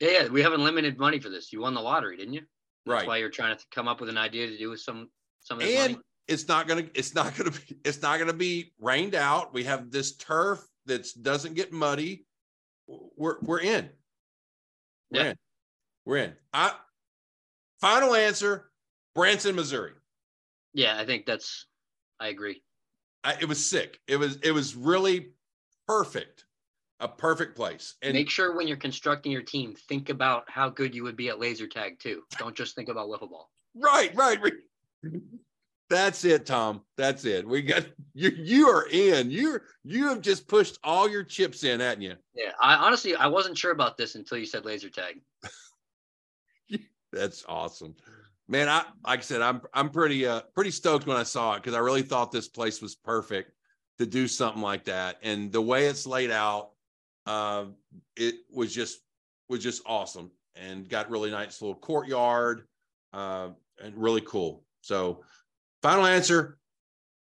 Yeah, 0.00 0.10
yeah. 0.10 0.28
We 0.28 0.42
have 0.42 0.52
unlimited 0.52 0.98
money 0.98 1.18
for 1.20 1.28
this. 1.28 1.52
You 1.52 1.60
won 1.62 1.74
the 1.74 1.80
lottery, 1.80 2.16
didn't 2.16 2.34
you? 2.34 2.40
That's 2.86 3.00
Right. 3.00 3.06
why 3.06 3.16
you're 3.18 3.30
trying 3.30 3.56
to 3.56 3.64
come 3.70 3.86
up 3.88 4.00
with 4.00 4.08
an 4.08 4.18
idea 4.18 4.46
to 4.48 4.58
do 4.58 4.70
with 4.70 4.80
some 4.80 5.10
some 5.40 5.58
of 5.58 5.64
this 5.64 5.76
and 5.78 5.92
money. 5.92 6.04
it's 6.26 6.48
not 6.48 6.66
gonna 6.68 6.86
it's 6.94 7.14
not 7.14 7.36
gonna 7.36 7.50
be 7.52 7.76
it's 7.84 8.02
not 8.02 8.18
gonna 8.18 8.32
be 8.32 8.72
rained 8.80 9.14
out 9.14 9.52
we 9.54 9.64
have 9.64 9.90
this 9.90 10.16
turf 10.16 10.66
that 10.86 11.06
doesn't 11.22 11.54
get 11.54 11.72
muddy 11.72 12.26
we're 12.86 13.38
we're 13.42 13.60
in 13.60 13.90
we're 15.10 15.20
Yeah. 15.22 15.30
in 15.30 15.36
we're 16.08 16.16
in 16.16 16.32
i 16.52 16.72
final 17.80 18.14
answer 18.14 18.70
branson 19.14 19.54
missouri 19.54 19.92
Yeah, 20.74 20.96
I 20.98 21.04
think 21.06 21.24
that's. 21.26 21.66
I 22.20 22.28
agree. 22.28 22.62
I, 23.24 23.34
it 23.40 23.48
was 23.48 23.64
sick 23.68 23.98
it 24.08 24.16
was 24.16 24.36
it 24.42 24.52
was 24.52 24.74
really 24.74 25.32
perfect 25.86 26.44
a 27.00 27.08
perfect 27.08 27.54
place 27.56 27.94
and 28.02 28.14
Make 28.14 28.30
sure 28.30 28.56
when 28.56 28.66
you're 28.66 28.76
constructing 28.76 29.30
your 29.32 29.42
team, 29.42 29.74
think 29.88 30.08
about 30.08 30.44
how 30.48 30.68
good 30.68 30.94
you 30.94 31.04
would 31.04 31.16
be 31.16 31.28
at 31.28 31.38
laser 31.38 31.66
tag 31.68 31.98
too. 32.00 32.22
Don't 32.38 32.56
just 32.56 32.74
think 32.74 32.88
about 32.88 33.08
wiffle 33.08 33.30
ball. 33.30 33.50
right 33.74 34.14
right 34.16 34.40
right. 34.42 34.52
that's 35.90 36.24
it 36.24 36.44
tom 36.44 36.82
that's 36.96 37.24
it 37.24 37.46
we 37.46 37.62
got 37.62 37.86
you 38.14 38.30
you 38.36 38.66
are 38.68 38.86
in 38.90 39.30
you're 39.30 39.62
you 39.84 40.08
have 40.08 40.20
just 40.20 40.46
pushed 40.48 40.78
all 40.84 41.08
your 41.08 41.22
chips 41.22 41.64
in 41.64 41.80
hadn't 41.80 42.02
you 42.02 42.14
Yeah, 42.34 42.52
I 42.60 42.74
honestly 42.74 43.14
I 43.14 43.26
wasn't 43.28 43.56
sure 43.58 43.72
about 43.72 43.96
this 43.96 44.14
until 44.16 44.38
you 44.38 44.46
said 44.46 44.64
laser 44.64 44.90
tag. 44.90 45.20
That's 47.12 47.44
awesome. 47.48 47.94
Man, 48.48 48.68
I 48.68 48.84
like 49.06 49.20
I 49.20 49.22
said, 49.22 49.42
I'm 49.42 49.60
I'm 49.74 49.90
pretty 49.90 50.26
uh 50.26 50.40
pretty 50.54 50.70
stoked 50.70 51.06
when 51.06 51.16
I 51.16 51.22
saw 51.22 51.54
it 51.54 51.62
because 51.62 51.74
I 51.74 51.80
really 51.80 52.02
thought 52.02 52.32
this 52.32 52.48
place 52.48 52.80
was 52.80 52.94
perfect 52.94 53.52
to 53.98 54.06
do 54.06 54.26
something 54.26 54.62
like 54.62 54.84
that. 54.84 55.18
And 55.22 55.52
the 55.52 55.60
way 55.60 55.86
it's 55.86 56.06
laid 56.06 56.30
out, 56.30 56.70
uh, 57.26 57.66
it 58.16 58.36
was 58.50 58.74
just 58.74 59.00
was 59.48 59.62
just 59.62 59.82
awesome 59.86 60.30
and 60.56 60.88
got 60.88 61.10
really 61.10 61.30
nice 61.30 61.60
little 61.60 61.76
courtyard 61.76 62.64
uh, 63.12 63.50
and 63.82 63.96
really 63.96 64.20
cool. 64.22 64.64
So, 64.80 65.24
final 65.82 66.06
answer: 66.06 66.58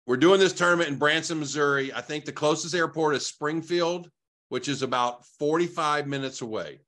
We're 0.07 0.17
doing 0.17 0.41
this 0.41 0.53
tournament 0.53 0.91
in 0.91 0.97
Branson, 0.97 1.39
Missouri. 1.39 1.93
I 1.93 2.01
think 2.01 2.25
the 2.25 2.33
closest 2.33 2.75
airport 2.75 3.15
is 3.15 3.27
Springfield, 3.27 4.11
which 4.49 4.69
is 4.69 4.83
about 4.83 5.25
45 5.39 6.07
minutes 6.07 6.43
away. 6.43 6.81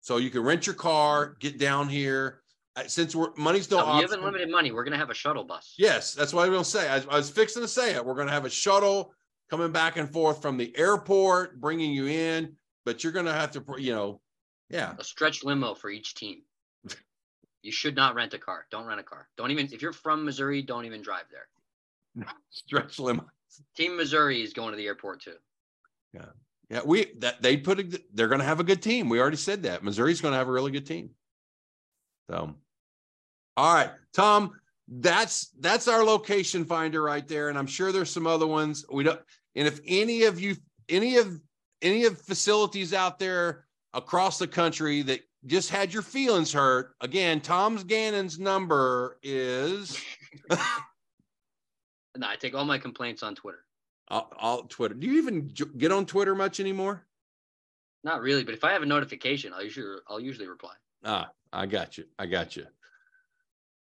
So 0.00 0.16
you 0.16 0.30
can 0.30 0.42
rent 0.42 0.66
your 0.66 0.74
car, 0.74 1.36
get 1.40 1.58
down 1.58 1.88
here. 1.88 2.40
Since 2.86 3.16
we're 3.16 3.34
money's 3.36 3.68
no, 3.70 3.78
no 3.78 3.96
you 3.96 4.02
have 4.02 4.12
unlimited 4.12 4.50
money. 4.50 4.70
We're 4.70 4.84
gonna 4.84 4.98
have 4.98 5.10
a 5.10 5.14
shuttle 5.14 5.42
bus. 5.42 5.74
Yes, 5.76 6.14
that's 6.14 6.32
what 6.32 6.46
I 6.46 6.48
was 6.48 6.56
gonna 6.56 6.86
say. 6.86 6.88
I, 6.88 6.96
I 7.12 7.16
was 7.16 7.28
fixing 7.28 7.62
to 7.62 7.68
say 7.68 7.94
it. 7.94 8.04
We're 8.04 8.14
gonna 8.14 8.30
have 8.30 8.44
a 8.44 8.50
shuttle 8.50 9.12
coming 9.50 9.72
back 9.72 9.96
and 9.96 10.08
forth 10.08 10.40
from 10.40 10.56
the 10.56 10.76
airport, 10.78 11.60
bringing 11.60 11.92
you 11.92 12.06
in. 12.06 12.54
But 12.84 13.02
you're 13.02 13.12
gonna 13.12 13.32
have 13.32 13.50
to, 13.52 13.64
you 13.78 13.92
know, 13.92 14.20
yeah, 14.70 14.94
a 14.96 15.02
stretch 15.02 15.42
limo 15.42 15.74
for 15.74 15.90
each 15.90 16.14
team. 16.14 16.42
you 17.62 17.72
should 17.72 17.96
not 17.96 18.14
rent 18.14 18.32
a 18.34 18.38
car. 18.38 18.66
Don't 18.70 18.86
rent 18.86 19.00
a 19.00 19.04
car. 19.04 19.28
Don't 19.36 19.50
even 19.50 19.68
if 19.72 19.82
you're 19.82 19.92
from 19.92 20.24
Missouri, 20.24 20.62
don't 20.62 20.84
even 20.84 21.02
drive 21.02 21.24
there. 21.32 22.26
stretch 22.50 23.00
limo. 23.00 23.26
Team 23.76 23.96
Missouri 23.96 24.42
is 24.42 24.52
going 24.52 24.70
to 24.70 24.76
the 24.76 24.86
airport 24.86 25.20
too. 25.20 25.36
Yeah. 26.12 26.26
Yeah, 26.70 26.80
we 26.84 27.06
that 27.18 27.40
they 27.40 27.56
put 27.56 27.80
a, 27.80 28.00
they're 28.12 28.28
going 28.28 28.40
to 28.40 28.46
have 28.46 28.60
a 28.60 28.64
good 28.64 28.82
team. 28.82 29.08
We 29.08 29.20
already 29.20 29.38
said 29.38 29.62
that. 29.62 29.82
Missouri's 29.82 30.20
going 30.20 30.32
to 30.32 30.38
have 30.38 30.48
a 30.48 30.52
really 30.52 30.70
good 30.70 30.86
team. 30.86 31.10
So, 32.30 32.54
all 33.56 33.74
right, 33.74 33.90
Tom, 34.12 34.52
that's 34.86 35.48
that's 35.60 35.88
our 35.88 36.04
location 36.04 36.66
finder 36.66 37.02
right 37.02 37.26
there, 37.26 37.48
and 37.48 37.56
I'm 37.56 37.66
sure 37.66 37.90
there's 37.90 38.10
some 38.10 38.26
other 38.26 38.46
ones. 38.46 38.84
We 38.92 39.04
don't. 39.04 39.20
And 39.54 39.66
if 39.66 39.80
any 39.86 40.24
of 40.24 40.38
you, 40.40 40.56
any 40.90 41.16
of 41.16 41.40
any 41.80 42.04
of 42.04 42.20
facilities 42.20 42.92
out 42.92 43.18
there 43.18 43.64
across 43.94 44.38
the 44.38 44.46
country 44.46 45.00
that 45.02 45.20
just 45.46 45.70
had 45.70 45.92
your 45.92 46.02
feelings 46.02 46.52
hurt, 46.52 46.94
again, 47.00 47.40
Tom's 47.40 47.82
Gannon's 47.82 48.38
number 48.38 49.18
is. 49.22 49.98
no, 50.50 50.58
I 52.22 52.36
take 52.36 52.54
all 52.54 52.66
my 52.66 52.78
complaints 52.78 53.22
on 53.22 53.34
Twitter. 53.34 53.64
I'll, 54.08 54.32
I'll, 54.38 54.62
Twitter. 54.62 54.94
Do 54.94 55.06
you 55.06 55.18
even 55.18 55.52
get 55.76 55.92
on 55.92 56.06
Twitter 56.06 56.34
much 56.34 56.60
anymore? 56.60 57.04
Not 58.04 58.20
really, 58.20 58.44
but 58.44 58.54
if 58.54 58.64
I 58.64 58.72
have 58.72 58.82
a 58.82 58.86
notification, 58.86 59.52
I'll 59.52 59.62
usually 59.62 59.98
I'll 60.08 60.20
usually 60.20 60.48
reply. 60.48 60.72
Ah, 61.04 61.30
I 61.52 61.66
got 61.66 61.98
you. 61.98 62.04
I 62.18 62.26
got 62.26 62.56
you. 62.56 62.66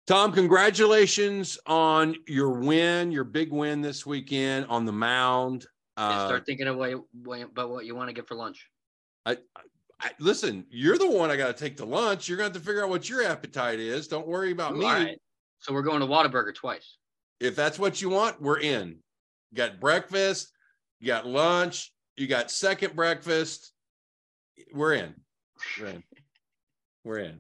Tom, 0.07 0.33
congratulations 0.33 1.59
on 1.67 2.17
your 2.27 2.51
win, 2.51 3.13
your 3.13 3.25
big 3.25 3.53
win 3.53 3.81
this 3.81 4.05
weekend 4.05 4.67
on 4.67 4.85
the 4.85 4.93
mound. 4.93 5.67
Uh, 5.97 6.27
start 6.27 6.45
thinking 6.45 6.67
of 6.67 6.77
about 6.77 7.71
what 7.71 7.87
you 7.87 7.95
want 7.95 8.09
to 8.09 8.13
get 8.13 8.27
for 8.27 8.35
lunch. 8.35 8.69
I, 9.25 9.39
I 10.01 10.11
listen. 10.19 10.67
You're 10.71 10.99
the 10.99 11.11
one 11.11 11.31
I 11.31 11.37
got 11.37 11.57
to 11.57 11.65
take 11.65 11.77
to 11.77 11.85
lunch. 11.85 12.29
You're 12.29 12.39
going 12.39 12.51
to 12.51 12.59
have 12.59 12.63
to 12.63 12.67
figure 12.67 12.83
out 12.83 12.89
what 12.91 13.09
your 13.09 13.23
appetite 13.23 13.79
is. 13.79 14.09
Don't 14.09 14.27
worry 14.27 14.51
about 14.51 14.73
Ooh, 14.73 14.79
me. 14.79 14.87
All 14.87 14.93
right. 14.93 15.19
So 15.61 15.73
we're 15.73 15.83
going 15.83 16.01
to 16.01 16.07
Whataburger 16.07 16.55
twice. 16.55 16.97
If 17.39 17.55
that's 17.55 17.79
what 17.79 18.03
you 18.03 18.11
want, 18.11 18.43
we're 18.43 18.59
in. 18.59 18.99
You 19.53 19.57
got 19.59 19.81
breakfast, 19.81 20.51
you 20.99 21.07
got 21.09 21.27
lunch, 21.27 21.93
you 22.17 22.27
got 22.27 22.51
second 22.51 22.97
breakfast. 22.97 23.73
We're 24.73 24.95
in. 24.95 25.15
We're 25.79 25.87
in. 25.89 26.03
We're 27.05 27.19
in. 27.19 27.39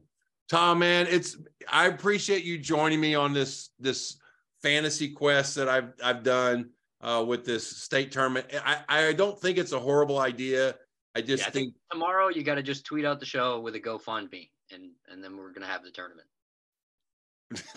Tom, 0.51 0.81
man, 0.81 1.07
it's 1.09 1.38
I 1.70 1.87
appreciate 1.87 2.44
you 2.44 2.59
joining 2.59 3.01
me 3.01 3.14
on 3.14 3.33
this 3.33 3.70
this 3.81 4.18
fantasy 4.62 5.09
quest 5.09 5.55
that 5.55 5.68
I've 5.68 5.94
I've 6.05 6.22
done 6.22 6.70
uh, 7.01 7.25
with 7.27 7.46
this 7.46 7.66
state 7.79 8.12
tournament. 8.12 8.46
I, 8.64 8.81
I 8.88 9.12
don't 9.14 9.40
think 9.40 9.57
it's 9.57 9.72
a 9.72 9.81
horrible 9.81 10.18
idea. 10.18 10.75
I 11.14 11.22
just 11.22 11.42
yeah, 11.42 11.48
I 11.48 11.51
think, 11.51 11.68
think, 11.68 11.77
tomorrow 11.90 12.29
you 12.29 12.42
got 12.42 12.57
to 12.57 12.62
just 12.62 12.85
tweet 12.85 13.07
out 13.07 13.20
the 13.20 13.27
show 13.27 13.61
with 13.61 13.75
a 13.75 13.81
GoFundMe, 13.81 14.51
and 14.70 14.90
and 15.11 15.25
then 15.25 15.38
we're 15.38 15.53
gonna 15.53 15.66
have 15.66 15.83
the 15.83 15.90
tournament. 15.90 16.29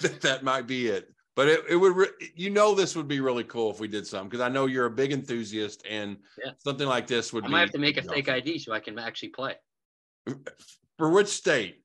that 0.21 0.43
might 0.43 0.67
be 0.67 0.87
it. 0.87 1.14
But 1.35 1.49
it, 1.49 1.65
it 1.69 1.75
would, 1.75 1.95
re- 1.95 2.31
you 2.35 2.49
know, 2.49 2.73
this 2.73 2.95
would 2.95 3.09
be 3.09 3.19
really 3.19 3.43
cool 3.43 3.69
if 3.69 3.79
we 3.79 3.89
did 3.89 4.07
something 4.07 4.29
because 4.29 4.41
I 4.41 4.47
know 4.47 4.67
you're 4.67 4.85
a 4.85 4.91
big 4.91 5.11
enthusiast 5.11 5.85
and 5.89 6.17
yeah. 6.43 6.51
something 6.57 6.87
like 6.87 7.07
this 7.07 7.33
would 7.33 7.43
I 7.45 7.47
be. 7.47 7.53
have 7.55 7.71
to 7.71 7.77
make 7.77 7.97
a 7.97 8.01
fake 8.01 8.29
ID 8.29 8.59
so 8.59 8.71
I 8.71 8.79
can 8.79 8.97
actually 8.97 9.29
play. 9.29 9.55
For 10.97 11.09
which 11.09 11.27
state? 11.27 11.83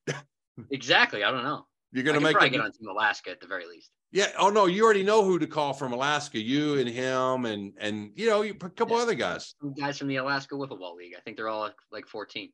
exactly. 0.70 1.24
I 1.24 1.32
don't 1.32 1.42
know. 1.42 1.66
You're 1.92 2.04
going 2.04 2.14
to 2.14 2.20
make 2.20 2.34
probably 2.34 2.50
get 2.50 2.60
on 2.60 2.70
Team 2.70 2.88
Alaska 2.88 3.30
at 3.30 3.40
the 3.40 3.48
very 3.48 3.66
least. 3.66 3.90
Yeah. 4.12 4.28
Oh 4.38 4.50
no, 4.50 4.66
you 4.66 4.84
already 4.84 5.02
know 5.02 5.24
who 5.24 5.38
to 5.38 5.46
call 5.46 5.72
from 5.72 5.92
Alaska. 5.92 6.38
You 6.38 6.78
and 6.78 6.88
him, 6.88 7.46
and 7.46 7.72
and 7.78 8.10
you 8.14 8.28
know, 8.28 8.42
a 8.42 8.52
couple 8.52 8.96
yeah. 8.96 9.02
other 9.02 9.14
guys. 9.14 9.54
Guys 9.78 9.98
from 9.98 10.08
the 10.08 10.16
Alaska 10.16 10.54
Wiffle 10.54 10.78
Ball 10.78 10.96
League. 10.96 11.14
I 11.16 11.20
think 11.20 11.36
they're 11.36 11.48
all 11.48 11.70
like 11.92 12.06
14. 12.06 12.50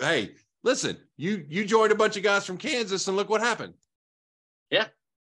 Hey, 0.00 0.34
listen, 0.64 0.96
you 1.16 1.44
you 1.48 1.64
joined 1.64 1.92
a 1.92 1.96
bunch 1.96 2.16
of 2.16 2.22
guys 2.22 2.44
from 2.44 2.58
Kansas, 2.58 3.06
and 3.06 3.16
look 3.16 3.28
what 3.28 3.40
happened. 3.40 3.74
Yeah, 4.70 4.86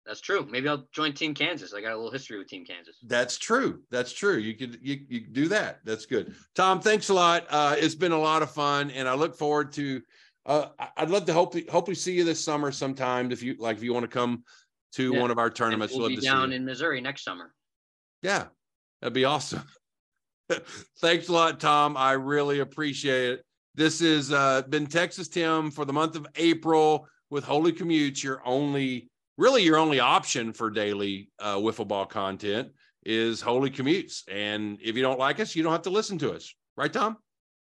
that's 0.07 0.21
true. 0.21 0.47
Maybe 0.51 0.69
I'll 0.69 0.87
join 0.93 1.13
Team 1.13 1.35
Kansas. 1.35 1.73
I 1.73 1.81
got 1.81 1.93
a 1.93 1.97
little 1.97 2.11
history 2.11 2.39
with 2.39 2.49
Team 2.49 2.65
Kansas. 2.65 2.99
That's 3.05 3.39
true. 3.39 3.81
That's 3.91 4.13
true. 4.13 4.37
You 4.37 4.55
could 4.55 4.79
you, 4.83 5.01
you 5.09 5.21
do 5.21 5.49
that. 5.49 5.81
That's 5.85 6.07
good. 6.07 6.35
Tom, 6.55 6.81
thanks 6.81 7.09
a 7.09 7.15
lot. 7.15 7.47
Uh, 7.49 7.75
it's 7.79 7.95
been 7.95 8.13
a 8.13 8.19
lot 8.19 8.43
of 8.43 8.51
fun, 8.51 8.91
and 8.91 9.09
I 9.09 9.15
look 9.15 9.37
forward 9.37 9.73
to. 9.73 10.03
Uh, 10.47 10.67
I'd 10.99 11.09
love 11.09 11.25
to 11.27 11.33
hope 11.33 11.55
hopefully 11.71 11.95
see 11.95 12.13
you 12.13 12.25
this 12.25 12.45
summer 12.45 12.71
sometime 12.71 13.33
if 13.33 13.43
you 13.43 13.57
like 13.59 13.79
if 13.79 13.83
you 13.83 13.95
want 13.95 14.05
to 14.05 14.09
come 14.09 14.45
to 14.95 15.15
yeah. 15.15 15.21
one 15.21 15.31
of 15.31 15.39
our 15.39 15.49
tournaments. 15.49 15.95
we'll 15.97 16.09
be 16.09 16.17
down 16.17 16.53
in 16.53 16.65
Missouri 16.65 17.01
next 17.01 17.25
summer. 17.25 17.53
Yeah, 18.23 18.45
that'd 19.01 19.15
be 19.15 19.25
awesome. 19.25 19.63
thanks 21.01 21.29
a 21.29 21.33
lot, 21.33 21.61
Tom. 21.61 21.97
I 21.97 22.13
really 22.13 22.61
appreciate 22.61 23.31
it. 23.31 23.45
This 23.75 24.01
has 24.01 24.31
uh, 24.31 24.63
been 24.69 24.87
Texas 24.87 25.29
Tim 25.29 25.71
for 25.71 25.85
the 25.85 25.93
month 25.93 26.15
of 26.15 26.27
April 26.37 27.09
with 27.31 27.45
Holey 27.45 27.73
Commutes, 27.73 28.23
your 28.23 28.41
only 28.45 29.11
really 29.37 29.63
your 29.63 29.77
only 29.77 30.01
option 30.01 30.53
for 30.53 30.71
daily 30.71 31.31
uh, 31.39 31.57
wiffle 31.57 31.89
ball 31.89 32.07
content 32.07 32.69
is 33.05 33.43
Holey 33.43 33.75
Commutes. 33.75 34.23
And 34.31 34.79
if 34.83 34.97
you 34.97 35.03
don't 35.03 35.19
like 35.19 35.41
us, 35.41 35.55
you 35.55 35.63
don't 35.63 35.73
have 35.73 35.83
to 35.83 35.91
listen 35.91 36.19
to 36.19 36.33
us. 36.33 36.55
Right, 36.77 36.93
Tom? 36.93 37.19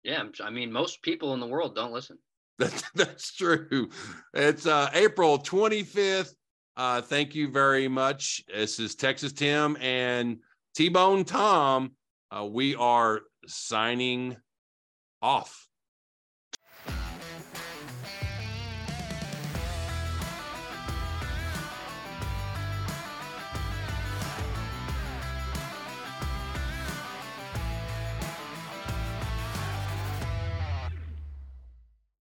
Yeah. 0.03 0.23
I 0.43 0.49
mean, 0.49 0.71
most 0.71 1.01
people 1.01 1.33
in 1.33 1.39
the 1.39 1.47
world 1.47 1.75
don't 1.75 1.93
listen. 1.93 2.17
That's, 2.59 2.83
that's 2.93 3.35
true. 3.35 3.89
It's 4.35 4.67
uh, 4.67 4.91
April 4.93 5.39
25th. 5.39 6.35
Uh, 6.77 7.01
thank 7.01 7.33
you 7.33 7.49
very 7.49 7.87
much. 7.87 8.43
This 8.53 8.79
is 8.79 8.93
Texas 8.93 9.33
Tim 9.33 9.77
and 9.81 10.37
T 10.75 10.89
Bone 10.89 11.23
Tom. 11.23 11.93
Uh, 12.29 12.45
we 12.45 12.75
are 12.75 13.21
signing 13.47 14.37
off. 15.23 15.67